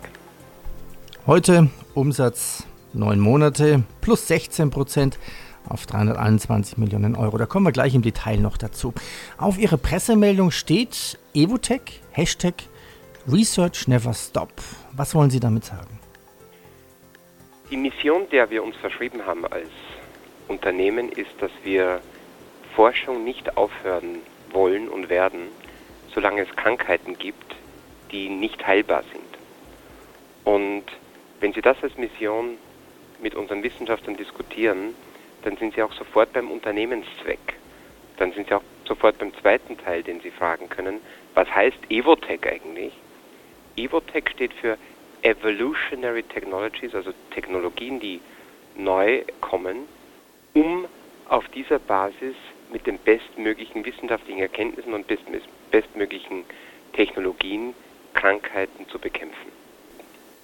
Heute 1.25 1.69
Umsatz 1.93 2.63
neun 2.91 3.19
Monate 3.19 3.83
plus 4.01 4.27
16 4.27 4.69
Prozent 4.69 5.17
auf 5.67 5.85
321 5.85 6.77
Millionen 6.77 7.15
Euro. 7.15 7.37
Da 7.37 7.45
kommen 7.45 7.65
wir 7.65 7.71
gleich 7.71 7.95
im 7.95 8.01
Detail 8.01 8.37
noch 8.37 8.57
dazu. 8.57 8.93
Auf 9.37 9.57
Ihrer 9.57 9.77
Pressemeldung 9.77 10.51
steht 10.51 11.17
Evotech, 11.33 12.01
Hashtag 12.11 12.63
Research 13.31 13.87
Never 13.87 14.13
Stop. 14.13 14.51
Was 14.91 15.15
wollen 15.15 15.29
Sie 15.29 15.39
damit 15.39 15.63
sagen? 15.65 16.02
Die 17.69 17.77
Mission, 17.77 18.29
der 18.29 18.49
wir 18.49 18.63
uns 18.63 18.75
verschrieben 18.75 19.25
haben 19.25 19.45
als 19.45 19.69
Unternehmen, 20.47 21.09
ist, 21.09 21.31
dass 21.39 21.51
wir 21.63 22.01
Forschung 22.75 23.23
nicht 23.23 23.57
aufhören 23.57 24.19
wollen 24.51 24.89
und 24.89 25.09
werden, 25.09 25.47
solange 26.13 26.41
es 26.41 26.55
Krankheiten 26.55 27.17
gibt, 27.17 27.55
die 28.11 28.29
nicht 28.29 28.65
heilbar 28.65 29.03
sind. 29.11 29.23
Und 30.43 30.83
wenn 31.39 31.53
Sie 31.53 31.61
das 31.61 31.81
als 31.81 31.97
Mission 31.97 32.57
mit 33.21 33.35
unseren 33.35 33.63
Wissenschaftlern 33.63 34.17
diskutieren, 34.17 34.95
dann 35.43 35.57
sind 35.57 35.73
Sie 35.75 35.81
auch 35.81 35.93
sofort 35.93 36.33
beim 36.33 36.51
Unternehmenszweck. 36.51 37.55
Dann 38.17 38.31
sind 38.33 38.47
Sie 38.47 38.53
auch 38.53 38.63
sofort 38.85 39.17
beim 39.17 39.33
zweiten 39.41 39.77
Teil, 39.77 40.03
den 40.03 40.21
Sie 40.21 40.31
fragen 40.31 40.69
können. 40.69 41.01
Was 41.33 41.49
heißt 41.49 41.79
Evotech 41.89 42.45
eigentlich? 42.45 42.93
Evotech 43.75 44.29
steht 44.29 44.53
für 44.53 44.77
Evolutionary 45.23 46.23
Technologies, 46.23 46.93
also 46.93 47.11
Technologien, 47.31 47.99
die 47.99 48.19
neu 48.75 49.23
kommen, 49.41 49.79
um 50.53 50.85
auf 51.29 51.47
dieser 51.49 51.79
Basis 51.79 52.35
mit 52.71 52.85
den 52.85 52.97
bestmöglichen 52.99 53.85
wissenschaftlichen 53.85 54.41
Erkenntnissen 54.41 54.93
und 54.93 55.05
bestmöglichen 55.71 56.43
Technologien 56.93 57.73
Krankheiten 58.13 58.87
zu 58.89 58.99
bekämpfen. 58.99 59.51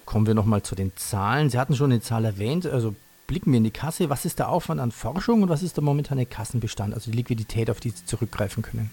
Kommen 0.06 0.26
wir 0.26 0.34
nochmal 0.34 0.62
zu 0.62 0.74
den 0.74 0.96
Zahlen. 0.96 1.50
Sie 1.50 1.58
hatten 1.58 1.74
schon 1.74 1.92
eine 1.92 2.00
Zahl 2.00 2.24
erwähnt, 2.24 2.66
also 2.66 2.94
blicken 3.26 3.52
wir 3.52 3.58
in 3.58 3.64
die 3.64 3.70
Kasse. 3.70 4.10
Was 4.10 4.24
ist 4.24 4.38
der 4.38 4.48
Aufwand 4.48 4.80
an 4.80 4.90
Forschung 4.90 5.42
und 5.42 5.48
was 5.48 5.62
ist 5.62 5.76
der 5.76 5.84
momentane 5.84 6.26
Kassenbestand, 6.26 6.94
also 6.94 7.10
die 7.10 7.16
Liquidität, 7.16 7.70
auf 7.70 7.78
die 7.78 7.90
Sie 7.90 8.04
zurückgreifen 8.04 8.62
können? 8.62 8.90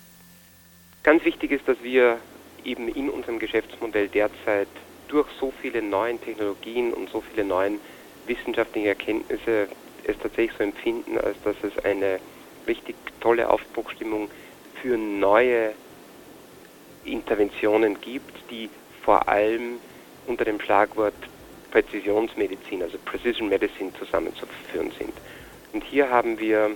Ganz 1.04 1.24
wichtig 1.26 1.52
ist, 1.52 1.68
dass 1.68 1.82
wir 1.82 2.18
eben 2.64 2.88
in 2.90 3.10
unserem 3.10 3.40
Geschäftsmodell 3.40 4.10
derzeit 4.10 4.68
durch 5.08 5.28
so 5.40 5.54
viele 5.62 5.82
neue 5.82 6.18
Technologien 6.18 6.94
und 6.94 7.10
so 7.10 7.22
viele 7.22 7.44
neue 7.44 7.80
wissenschaftliche 8.26 8.90
Erkenntnisse 8.90 9.68
es 10.04 10.18
tatsächlich 10.20 10.58
so 10.58 10.64
empfinden, 10.64 11.18
als 11.18 11.38
dass 11.44 11.56
es 11.64 11.84
eine 11.84 12.20
richtig 12.68 12.96
tolle 13.20 13.50
Aufbruchstimmung 13.50 14.30
für 14.82 14.98
neue 14.98 15.74
Interventionen 17.04 18.00
gibt, 18.02 18.36
die 18.50 18.70
vor 19.02 19.28
allem 19.28 19.80
unter 20.28 20.46
dem 20.46 20.60
Schlagwort 20.60 21.14
Präzisionsmedizin, 21.72 22.84
also 22.84 22.98
Precision 23.06 23.50
Medicine 23.50 23.92
zusammenzuführen 24.00 24.92
sind. 24.98 25.14
Und 25.74 25.84
hier 25.84 26.10
haben 26.10 26.40
wir 26.40 26.72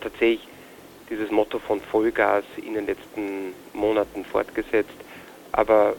tatsächlich 0.00 0.46
dieses 1.08 1.30
Motto 1.30 1.58
von 1.58 1.80
Vollgas 1.80 2.44
in 2.56 2.74
den 2.74 2.86
letzten 2.86 3.52
Monaten 3.72 4.24
fortgesetzt. 4.24 4.94
Aber 5.52 5.96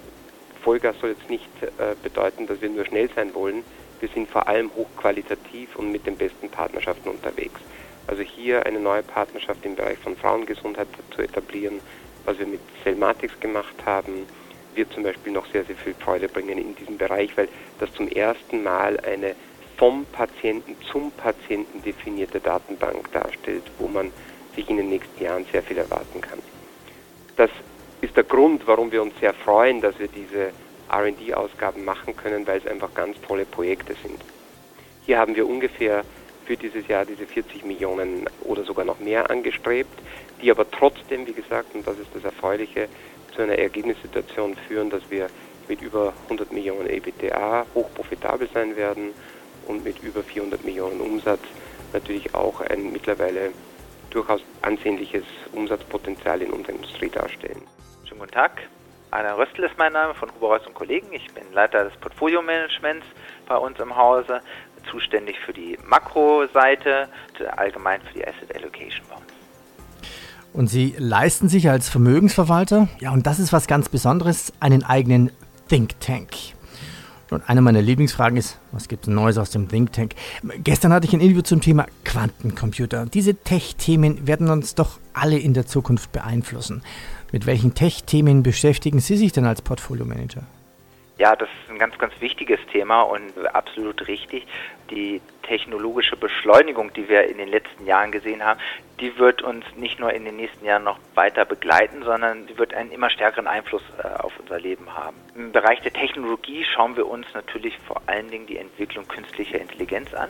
Vollgas 0.62 0.96
soll 1.00 1.12
jetzt 1.12 1.30
nicht 1.30 1.50
äh, 1.62 1.96
bedeuten, 2.02 2.48
dass 2.48 2.62
wir 2.62 2.70
nur 2.70 2.86
schnell 2.86 3.10
sein 3.16 3.34
wollen. 3.34 3.64
Wir 4.00 4.10
sind 4.10 4.30
vor 4.30 4.48
allem 4.48 4.72
hochqualitativ 4.76 5.76
und 5.76 5.92
mit 5.92 6.06
den 6.06 6.18
besten 6.18 6.50
Partnerschaften 6.50 7.10
unterwegs. 7.10 7.60
Also 8.08 8.24
hier 8.24 8.66
eine 8.66 8.80
neue 8.80 9.04
Partnerschaft 9.04 9.64
im 9.64 9.76
Bereich 9.76 9.98
von 10.00 10.16
Frauengesundheit 10.16 10.88
zu 11.16 11.22
etablieren, 11.22 11.80
was 12.26 12.40
wir 12.40 12.48
mit 12.48 12.62
Selmatix 12.84 13.40
gemacht 13.40 13.76
haben, 13.86 14.26
wird 14.76 14.92
zum 14.94 15.04
Beispiel 15.04 15.34
noch 15.34 15.46
sehr, 15.52 15.64
sehr 15.66 15.76
viel 15.76 15.94
Freude 15.94 16.28
bringen 16.28 16.58
in 16.58 16.76
diesem 16.76 16.98
Bereich, 16.98 17.36
weil 17.36 17.48
das 17.80 17.94
zum 17.94 18.08
ersten 18.08 18.64
Mal 18.64 19.00
eine 19.02 19.36
vom 19.78 20.06
Patienten 20.06 20.76
zum 20.92 21.12
Patienten 21.12 21.82
definierte 21.82 22.40
Datenbank 22.40 23.12
darstellt, 23.12 23.64
wo 23.80 23.88
man 23.88 24.12
sich 24.56 24.70
in 24.70 24.78
den 24.78 24.90
nächsten 24.90 25.24
Jahren 25.24 25.46
sehr 25.52 25.64
viel 25.64 25.78
erwarten 25.78 26.22
kann. 26.22 26.40
Das 27.36 27.50
ist 28.02 28.16
der 28.18 28.24
Grund, 28.24 28.66
warum 28.66 28.92
wir 28.92 29.02
uns 29.02 29.14
sehr 29.20 29.34
freuen, 29.34 29.80
dass 29.80 29.98
wir 30.00 30.08
diese 30.08 30.52
RD-Ausgaben 30.92 31.86
machen 31.86 32.16
können, 32.18 32.46
weil 32.46 32.58
es 32.58 32.68
einfach 32.68 32.94
ganz 32.94 33.16
tolle 33.22 33.46
Projekte 33.46 33.96
sind. 34.04 34.20
Hier 35.06 35.20
haben 35.20 35.36
wir 35.36 35.48
ungefähr 35.48 36.04
für 36.46 36.58
dieses 36.58 36.88
Jahr 36.88 37.06
diese 37.06 37.26
40 37.26 37.64
Millionen 37.64 38.28
oder 38.44 38.64
sogar 38.64 38.86
noch 38.86 39.00
mehr 39.00 39.30
angestrebt, 39.30 40.02
die 40.42 40.52
aber 40.52 40.70
trotzdem, 40.70 41.28
wie 41.28 41.34
gesagt, 41.34 41.76
und 41.76 41.86
das 41.86 41.98
ist 42.00 42.10
das 42.14 42.24
Erfreuliche, 42.24 42.90
zu 43.36 43.44
einer 43.44 43.58
Ergebnissituation 43.58 44.58
führen, 44.68 44.90
dass 44.90 45.04
wir 45.10 45.30
mit 45.70 45.82
über 45.82 46.14
100 46.24 46.52
Millionen 46.52 46.90
EBITDA 46.90 47.66
hochprofitabel 47.74 48.50
sein 48.54 48.76
werden 48.76 49.14
und 49.68 49.86
mit 49.86 50.04
über 50.04 50.22
400 50.24 50.66
Millionen 50.66 51.00
Umsatz 51.00 51.42
natürlich 51.94 52.34
auch 52.36 52.60
ein 52.62 52.92
mittlerweile 52.92 53.52
durchaus 54.10 54.42
ansehnliches 54.62 55.24
Umsatzpotenzial 55.54 56.42
in 56.42 56.52
unserer 56.52 56.76
Industrie 56.76 57.10
darstellen. 57.10 57.62
Guten 58.22 58.34
Tag. 58.34 58.52
Anna 59.10 59.34
Röstl 59.34 59.64
ist 59.64 59.76
mein 59.80 59.94
Name 59.94 60.14
von 60.14 60.30
Huber 60.36 60.60
und 60.64 60.76
Kollegen. 60.76 61.08
Ich 61.12 61.26
bin 61.34 61.42
Leiter 61.54 61.86
des 61.86 61.94
Portfolio-Managements 62.02 63.04
bei 63.48 63.58
uns 63.58 63.80
im 63.80 63.96
Hause, 63.96 64.42
zuständig 64.92 65.40
für 65.44 65.54
die 65.54 65.76
Makroseite, 65.88 67.10
allgemein 67.58 68.00
für 68.04 68.14
die 68.14 68.28
Asset 68.28 68.56
Allocation 68.56 69.04
bei. 69.10 69.16
Und 70.54 70.68
Sie 70.68 70.94
leisten 71.00 71.50
sich 71.50 71.68
als 71.68 71.90
Vermögensverwalter, 71.90 72.90
ja, 73.00 73.10
und 73.10 73.26
das 73.26 73.40
ist 73.40 73.54
was 73.54 73.66
ganz 73.66 73.90
Besonderes, 73.90 74.54
einen 74.60 74.84
eigenen 74.84 75.32
Think 75.68 76.00
Tank. 76.00 76.30
Und 77.32 77.50
eine 77.50 77.62
meiner 77.62 77.82
Lieblingsfragen 77.82 78.38
ist, 78.38 78.60
was 78.74 78.90
gibt 78.90 79.08
es 79.08 79.10
Neues 79.10 79.38
aus 79.38 79.50
dem 79.50 79.70
Think 79.70 79.94
Tank? 79.94 80.16
Gestern 80.64 80.94
hatte 80.94 81.08
ich 81.08 81.14
ein 81.14 81.22
Interview 81.22 81.42
zum 81.42 81.62
Thema 81.62 81.88
Quantencomputer. 82.04 83.06
Diese 83.06 83.36
Tech-Themen 83.36 84.28
werden 84.28 84.50
uns 84.50 84.76
doch 84.76 85.00
alle 85.14 85.40
in 85.40 85.54
der 85.54 85.66
Zukunft 85.66 86.12
beeinflussen. 86.12 86.84
Mit 87.32 87.46
welchen 87.46 87.74
Tech-Themen 87.74 88.44
beschäftigen 88.44 89.00
Sie 89.00 89.16
sich 89.16 89.32
denn 89.32 89.46
als 89.46 89.62
Portfolio-Manager? 89.62 90.44
Ja, 91.18 91.36
das 91.36 91.48
ist 91.48 91.72
ein 91.72 91.78
ganz, 91.78 91.98
ganz 91.98 92.14
wichtiges 92.20 92.60
Thema 92.72 93.04
und 93.04 93.32
absolut 93.54 94.08
richtig. 94.08 94.46
Die 94.90 95.22
technologische 95.44 96.18
Beschleunigung, 96.18 96.92
die 96.94 97.08
wir 97.08 97.30
in 97.30 97.38
den 97.38 97.48
letzten 97.48 97.86
Jahren 97.86 98.12
gesehen 98.12 98.44
haben, 98.44 98.60
die 99.00 99.18
wird 99.18 99.44
uns 99.44 99.64
nicht 99.78 100.00
nur 100.00 100.12
in 100.12 100.26
den 100.26 100.36
nächsten 100.36 100.66
Jahren 100.66 100.84
noch 100.84 101.00
weiter 101.16 101.46
begleiten, 101.46 102.04
sondern 102.04 102.48
sie 102.48 102.58
wird 102.58 102.74
einen 102.74 102.92
immer 102.92 103.10
stärkeren 103.10 103.48
Einfluss 103.48 103.84
äh, 103.98 104.08
auf 104.20 104.34
unser 104.40 104.60
Leben 104.60 104.94
haben. 104.94 105.16
Im 105.36 105.52
Bereich 105.52 105.80
der 105.82 105.94
Technologie 105.94 106.66
schauen 106.66 106.98
wir 106.98 107.08
uns 107.08 107.28
natürlich 107.34 107.78
vor 107.80 108.02
allen 108.08 108.30
Dingen 108.30 108.48
die 108.48 108.58
Entwicklung 108.58 109.08
künstlicher 109.08 109.60
Intelligenz 109.62 110.14
an. 110.14 110.30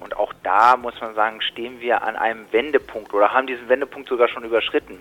Und 0.00 0.16
auch 0.16 0.32
da 0.42 0.76
muss 0.76 0.98
man 1.00 1.14
sagen, 1.14 1.42
stehen 1.42 1.80
wir 1.80 2.02
an 2.02 2.16
einem 2.16 2.46
Wendepunkt 2.52 3.12
oder 3.12 3.32
haben 3.32 3.46
diesen 3.46 3.68
Wendepunkt 3.68 4.08
sogar 4.08 4.28
schon 4.28 4.44
überschritten. 4.44 5.00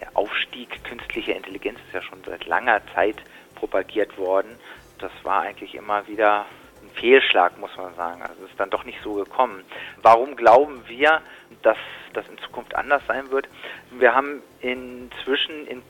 Der 0.00 0.16
Aufstieg 0.16 0.82
künstlicher 0.84 1.34
Intelligenz 1.34 1.78
ist 1.86 1.94
ja 1.94 2.02
schon 2.02 2.22
seit 2.24 2.46
langer 2.46 2.80
Zeit 2.94 3.16
propagiert 3.54 4.16
worden. 4.18 4.58
Das 4.98 5.12
war 5.22 5.42
eigentlich 5.42 5.74
immer 5.74 6.06
wieder 6.06 6.46
ein 6.82 6.90
Fehlschlag, 6.90 7.58
muss 7.58 7.76
man 7.76 7.94
sagen. 7.94 8.22
Also 8.22 8.44
es 8.44 8.50
ist 8.50 8.60
dann 8.60 8.70
doch 8.70 8.84
nicht 8.84 8.98
so 9.02 9.14
gekommen. 9.14 9.64
Warum 10.02 10.36
glauben 10.36 10.82
wir, 10.86 11.20
dass 11.62 11.78
das 12.12 12.26
in 12.28 12.38
Zukunft 12.38 12.74
anders 12.74 13.02
sein 13.06 13.30
wird? 13.30 13.48
Wir 13.90 14.14
haben 14.14 14.42
inzwischen 14.60 15.66
in 15.66 15.82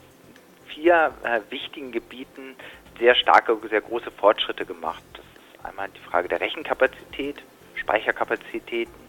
vier 0.66 1.12
äh, 1.24 1.40
wichtigen 1.50 1.92
Gebieten 1.92 2.56
sehr 2.98 3.14
starke, 3.14 3.56
sehr 3.68 3.80
große 3.80 4.10
Fortschritte 4.10 4.64
gemacht. 4.64 5.02
Das 5.12 5.24
ist 5.24 5.64
einmal 5.64 5.88
die 5.90 6.00
Frage 6.00 6.28
der 6.28 6.40
Rechenkapazität, 6.40 7.42
Speicherkapazitäten, 7.74 9.07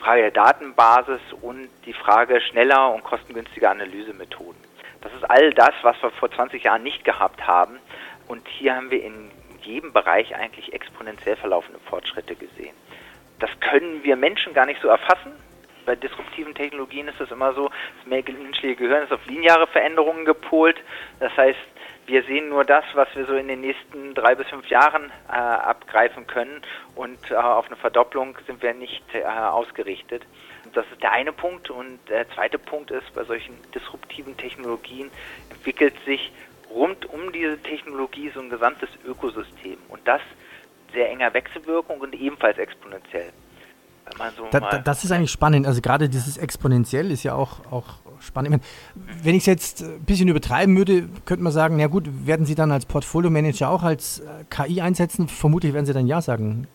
Frage 0.00 0.22
der 0.22 0.30
Datenbasis 0.30 1.20
und 1.40 1.68
die 1.84 1.92
Frage 1.92 2.40
schneller 2.40 2.92
und 2.92 3.04
kostengünstiger 3.04 3.70
Analysemethoden. 3.70 4.60
Das 5.00 5.12
ist 5.14 5.24
all 5.28 5.52
das, 5.52 5.72
was 5.82 6.00
wir 6.02 6.10
vor 6.10 6.30
20 6.30 6.64
Jahren 6.64 6.82
nicht 6.82 7.04
gehabt 7.04 7.46
haben. 7.46 7.78
Und 8.28 8.46
hier 8.48 8.74
haben 8.74 8.90
wir 8.90 9.02
in 9.02 9.30
jedem 9.62 9.92
Bereich 9.92 10.34
eigentlich 10.34 10.72
exponentiell 10.72 11.36
verlaufende 11.36 11.80
Fortschritte 11.88 12.34
gesehen. 12.34 12.74
Das 13.38 13.50
können 13.60 14.02
wir 14.02 14.16
Menschen 14.16 14.54
gar 14.54 14.66
nicht 14.66 14.80
so 14.80 14.88
erfassen. 14.88 15.32
Bei 15.84 15.94
disruptiven 15.94 16.54
Technologien 16.54 17.06
ist 17.06 17.20
es 17.20 17.30
immer 17.30 17.54
so, 17.54 17.68
das 17.68 18.06
menschliche 18.06 18.74
Gehirn 18.74 19.04
ist 19.04 19.12
auf 19.12 19.24
lineare 19.26 19.66
Veränderungen 19.68 20.24
gepolt. 20.24 20.76
Das 21.20 21.36
heißt, 21.36 21.58
wir 22.06 22.22
sehen 22.24 22.48
nur 22.48 22.64
das, 22.64 22.84
was 22.94 23.08
wir 23.14 23.26
so 23.26 23.34
in 23.34 23.48
den 23.48 23.60
nächsten 23.60 24.14
drei 24.14 24.34
bis 24.34 24.46
fünf 24.48 24.68
Jahren 24.68 25.10
äh, 25.28 25.32
abgreifen 25.32 26.26
können 26.26 26.62
und 26.94 27.18
äh, 27.30 27.34
auf 27.34 27.66
eine 27.66 27.76
Verdopplung 27.76 28.38
sind 28.46 28.62
wir 28.62 28.74
nicht 28.74 29.02
äh, 29.12 29.24
ausgerichtet. 29.24 30.22
Das 30.72 30.84
ist 30.92 31.02
der 31.02 31.12
eine 31.12 31.32
Punkt. 31.32 31.70
Und 31.70 31.98
der 32.08 32.28
zweite 32.30 32.58
Punkt 32.58 32.90
ist, 32.90 33.12
bei 33.14 33.24
solchen 33.24 33.54
disruptiven 33.74 34.36
Technologien 34.36 35.10
entwickelt 35.50 35.94
sich 36.04 36.32
rund 36.70 37.06
um 37.06 37.32
diese 37.32 37.58
Technologie 37.62 38.30
so 38.34 38.40
ein 38.40 38.50
gesamtes 38.50 38.88
Ökosystem. 39.04 39.78
Und 39.88 40.06
das 40.06 40.20
sehr 40.92 41.10
enger 41.10 41.32
Wechselwirkung 41.34 42.00
und 42.00 42.14
ebenfalls 42.14 42.58
exponentiell. 42.58 43.32
So 44.36 44.48
da, 44.52 44.60
da, 44.60 44.78
das 44.78 45.02
ist 45.02 45.10
eigentlich 45.10 45.32
spannend. 45.32 45.66
Also 45.66 45.80
gerade 45.80 46.08
dieses 46.08 46.38
exponentiell 46.38 47.10
ist 47.10 47.24
ja 47.24 47.34
auch, 47.34 47.72
auch 47.72 47.96
spannend. 48.26 48.50
Meine, 48.50 48.62
wenn 49.22 49.34
ich 49.34 49.42
es 49.42 49.46
jetzt 49.46 49.82
ein 49.82 50.04
bisschen 50.04 50.28
übertreiben 50.28 50.76
würde, 50.76 51.08
könnte 51.24 51.42
man 51.42 51.52
sagen, 51.52 51.76
na 51.76 51.86
gut, 51.86 52.26
werden 52.26 52.46
Sie 52.46 52.54
dann 52.54 52.72
als 52.72 52.86
Portfolio-Manager 52.86 53.70
auch 53.70 53.82
als 53.82 54.20
äh, 54.20 54.44
KI 54.50 54.80
einsetzen? 54.80 55.28
Vermutlich 55.28 55.72
werden 55.72 55.86
Sie 55.86 55.92
dann 55.92 56.06
ja 56.06 56.20
sagen. 56.20 56.66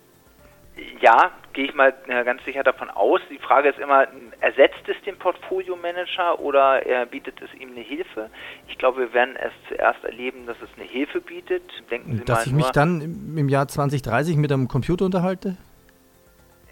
Ja, 1.02 1.32
gehe 1.54 1.66
ich 1.66 1.74
mal 1.74 1.94
äh, 2.08 2.24
ganz 2.24 2.44
sicher 2.46 2.64
davon 2.64 2.90
aus. 2.90 3.22
Die 3.30 3.38
Frage 3.38 3.70
ist 3.70 3.80
immer, 3.80 4.08
ersetzt 4.40 4.88
es 4.88 4.96
den 5.06 5.18
Portfolio-Manager 5.18 6.40
oder 6.40 6.86
er 6.86 7.06
bietet 7.06 7.42
es 7.42 7.54
ihm 7.60 7.72
eine 7.72 7.82
Hilfe? 7.82 8.30
Ich 8.68 8.78
glaube, 8.78 9.00
wir 9.02 9.14
werden 9.14 9.36
es 9.36 9.52
zuerst 9.68 10.04
erleben, 10.04 10.46
dass 10.46 10.58
es 10.62 10.70
eine 10.78 10.88
Hilfe 10.88 11.22
bietet. 11.22 11.64
Denken 11.90 12.18
Sie 12.18 12.26
Dass 12.26 12.46
mal 12.46 12.48
ich 12.48 12.54
mich 12.54 12.70
dann 12.72 13.36
im 13.36 13.50
Jahr 13.50 13.68
2030 13.68 14.38
mit 14.38 14.52
einem 14.52 14.68
Computer 14.68 15.06
unterhalte? 15.06 15.58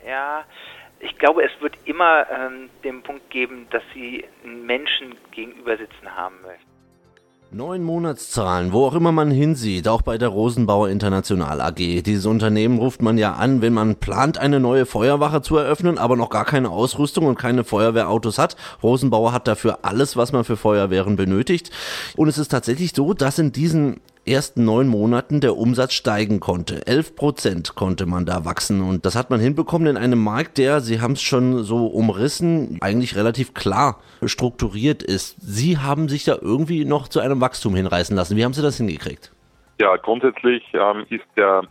Ja, 0.07 0.43
ich 0.99 1.17
glaube, 1.17 1.43
es 1.43 1.51
wird 1.61 1.75
immer 1.85 2.25
ähm, 2.29 2.69
den 2.83 3.01
Punkt 3.01 3.29
geben, 3.29 3.67
dass 3.71 3.83
Sie 3.93 4.25
einen 4.43 4.65
Menschen 4.65 5.15
gegenüber 5.31 5.77
sitzen 5.77 6.15
haben 6.15 6.35
möchten. 6.41 6.69
Neun 7.51 7.83
Monatszahlen, 7.83 8.73
wo 8.73 8.85
auch 8.85 8.93
immer 8.93 9.11
man 9.11 9.31
hinsieht, 9.31 9.87
auch 9.87 10.03
bei 10.03 10.19
der 10.19 10.27
Rosenbauer 10.27 10.89
International 10.89 11.61
AG. 11.61 12.03
Dieses 12.03 12.27
Unternehmen 12.27 12.77
ruft 12.77 13.01
man 13.01 13.17
ja 13.17 13.33
an, 13.33 13.63
wenn 13.63 13.73
man 13.73 13.95
plant, 13.95 14.37
eine 14.37 14.59
neue 14.59 14.85
Feuerwache 14.85 15.41
zu 15.41 15.57
eröffnen, 15.57 15.97
aber 15.97 16.15
noch 16.15 16.29
gar 16.29 16.45
keine 16.45 16.69
Ausrüstung 16.69 17.25
und 17.25 17.39
keine 17.39 17.63
Feuerwehrautos 17.63 18.37
hat. 18.37 18.55
Rosenbauer 18.83 19.33
hat 19.33 19.47
dafür 19.47 19.79
alles, 19.81 20.15
was 20.15 20.31
man 20.31 20.43
für 20.43 20.57
Feuerwehren 20.57 21.15
benötigt. 21.15 21.71
Und 22.15 22.27
es 22.27 22.37
ist 22.37 22.49
tatsächlich 22.49 22.93
so, 22.93 23.15
dass 23.15 23.39
in 23.39 23.51
diesen 23.51 23.99
ersten 24.29 24.65
neun 24.65 24.87
Monaten 24.87 25.41
der 25.41 25.57
Umsatz 25.57 25.93
steigen 25.93 26.39
konnte. 26.39 26.85
Elf 26.87 27.15
Prozent 27.15 27.75
konnte 27.75 28.05
man 28.05 28.25
da 28.25 28.45
wachsen 28.45 28.81
und 28.81 29.05
das 29.05 29.15
hat 29.15 29.29
man 29.29 29.39
hinbekommen 29.39 29.87
in 29.87 29.97
einem 29.97 30.23
Markt, 30.23 30.57
der, 30.57 30.79
Sie 30.81 31.01
haben 31.01 31.13
es 31.13 31.21
schon 31.21 31.63
so 31.63 31.87
umrissen, 31.87 32.77
eigentlich 32.81 33.15
relativ 33.15 33.53
klar 33.53 33.99
strukturiert 34.25 35.03
ist. 35.03 35.37
Sie 35.41 35.77
haben 35.77 36.09
sich 36.09 36.25
da 36.25 36.35
irgendwie 36.41 36.85
noch 36.85 37.07
zu 37.07 37.19
einem 37.19 37.41
Wachstum 37.41 37.75
hinreißen 37.75 38.15
lassen. 38.15 38.37
Wie 38.37 38.45
haben 38.45 38.53
Sie 38.53 38.61
das 38.61 38.77
hingekriegt? 38.77 39.31
Ja, 39.79 39.95
grundsätzlich 39.95 40.63
ähm, 40.73 41.05
ist 41.09 41.25
der 41.35 41.63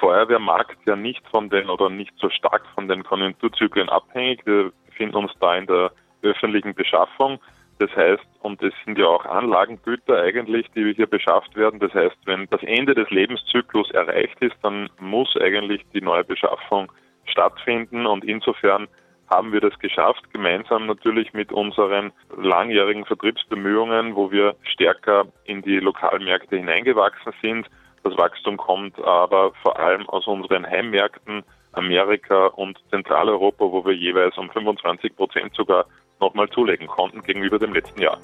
Feuerwehrmarkt 0.00 0.78
ja 0.86 0.96
nicht 0.96 1.22
von 1.28 1.50
den 1.50 1.68
oder 1.68 1.90
nicht 1.90 2.12
so 2.18 2.30
stark 2.30 2.62
von 2.74 2.88
den 2.88 3.04
Konjunkturzyklen 3.04 3.88
abhängig. 3.88 4.40
Wir 4.46 4.72
befinden 4.86 5.16
uns 5.16 5.32
da 5.40 5.56
in 5.56 5.66
der 5.66 5.92
öffentlichen 6.22 6.74
Beschaffung. 6.74 7.38
Das 7.80 7.96
heißt, 7.96 8.22
und 8.40 8.62
es 8.62 8.74
sind 8.84 8.98
ja 8.98 9.06
auch 9.06 9.24
Anlagengüter 9.24 10.20
eigentlich, 10.20 10.66
die 10.76 10.92
hier 10.92 11.06
beschafft 11.06 11.56
werden. 11.56 11.80
Das 11.80 11.94
heißt, 11.94 12.14
wenn 12.26 12.46
das 12.50 12.62
Ende 12.62 12.94
des 12.94 13.08
Lebenszyklus 13.08 13.90
erreicht 13.92 14.36
ist, 14.40 14.56
dann 14.62 14.90
muss 14.98 15.34
eigentlich 15.40 15.82
die 15.94 16.02
neue 16.02 16.22
Beschaffung 16.22 16.92
stattfinden. 17.24 18.04
Und 18.04 18.22
insofern 18.22 18.86
haben 19.30 19.54
wir 19.54 19.62
das 19.62 19.78
geschafft, 19.78 20.30
gemeinsam 20.30 20.84
natürlich 20.84 21.32
mit 21.32 21.52
unseren 21.52 22.12
langjährigen 22.36 23.06
Vertriebsbemühungen, 23.06 24.14
wo 24.14 24.30
wir 24.30 24.56
stärker 24.62 25.24
in 25.44 25.62
die 25.62 25.78
Lokalmärkte 25.78 26.58
hineingewachsen 26.58 27.32
sind. 27.40 27.66
Das 28.02 28.14
Wachstum 28.18 28.58
kommt 28.58 28.98
aber 29.02 29.52
vor 29.62 29.78
allem 29.78 30.06
aus 30.10 30.26
unseren 30.26 30.66
Heimmärkten 30.66 31.44
Amerika 31.72 32.48
und 32.48 32.78
Zentraleuropa, 32.90 33.64
wo 33.64 33.86
wir 33.86 33.94
jeweils 33.94 34.36
um 34.36 34.50
25 34.50 35.16
Prozent 35.16 35.54
sogar 35.54 35.86
nochmal 36.20 36.48
zulegen 36.50 36.86
konnten 36.86 37.22
gegenüber 37.22 37.58
dem 37.58 37.72
letzten 37.72 38.00
Jahr. 38.00 38.18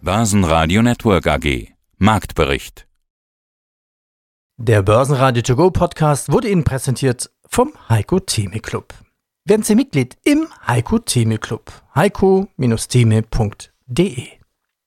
Börsenradio 0.00 0.82
Network 0.82 1.26
AG 1.26 1.68
Marktbericht 1.98 2.86
Der 4.56 4.82
Börsenradio 4.82 5.42
To 5.42 5.56
Go 5.56 5.70
Podcast 5.70 6.30
wurde 6.30 6.48
Ihnen 6.48 6.64
präsentiert 6.64 7.30
vom 7.48 7.72
Heiko 7.88 8.20
Theme 8.20 8.60
Club. 8.60 8.94
Werden 9.44 9.62
Sie 9.62 9.74
Mitglied 9.74 10.16
im 10.24 10.46
Heiko 10.66 10.98
Theme 10.98 11.38
Club. 11.38 11.72
heiko-theme.de 11.94 14.28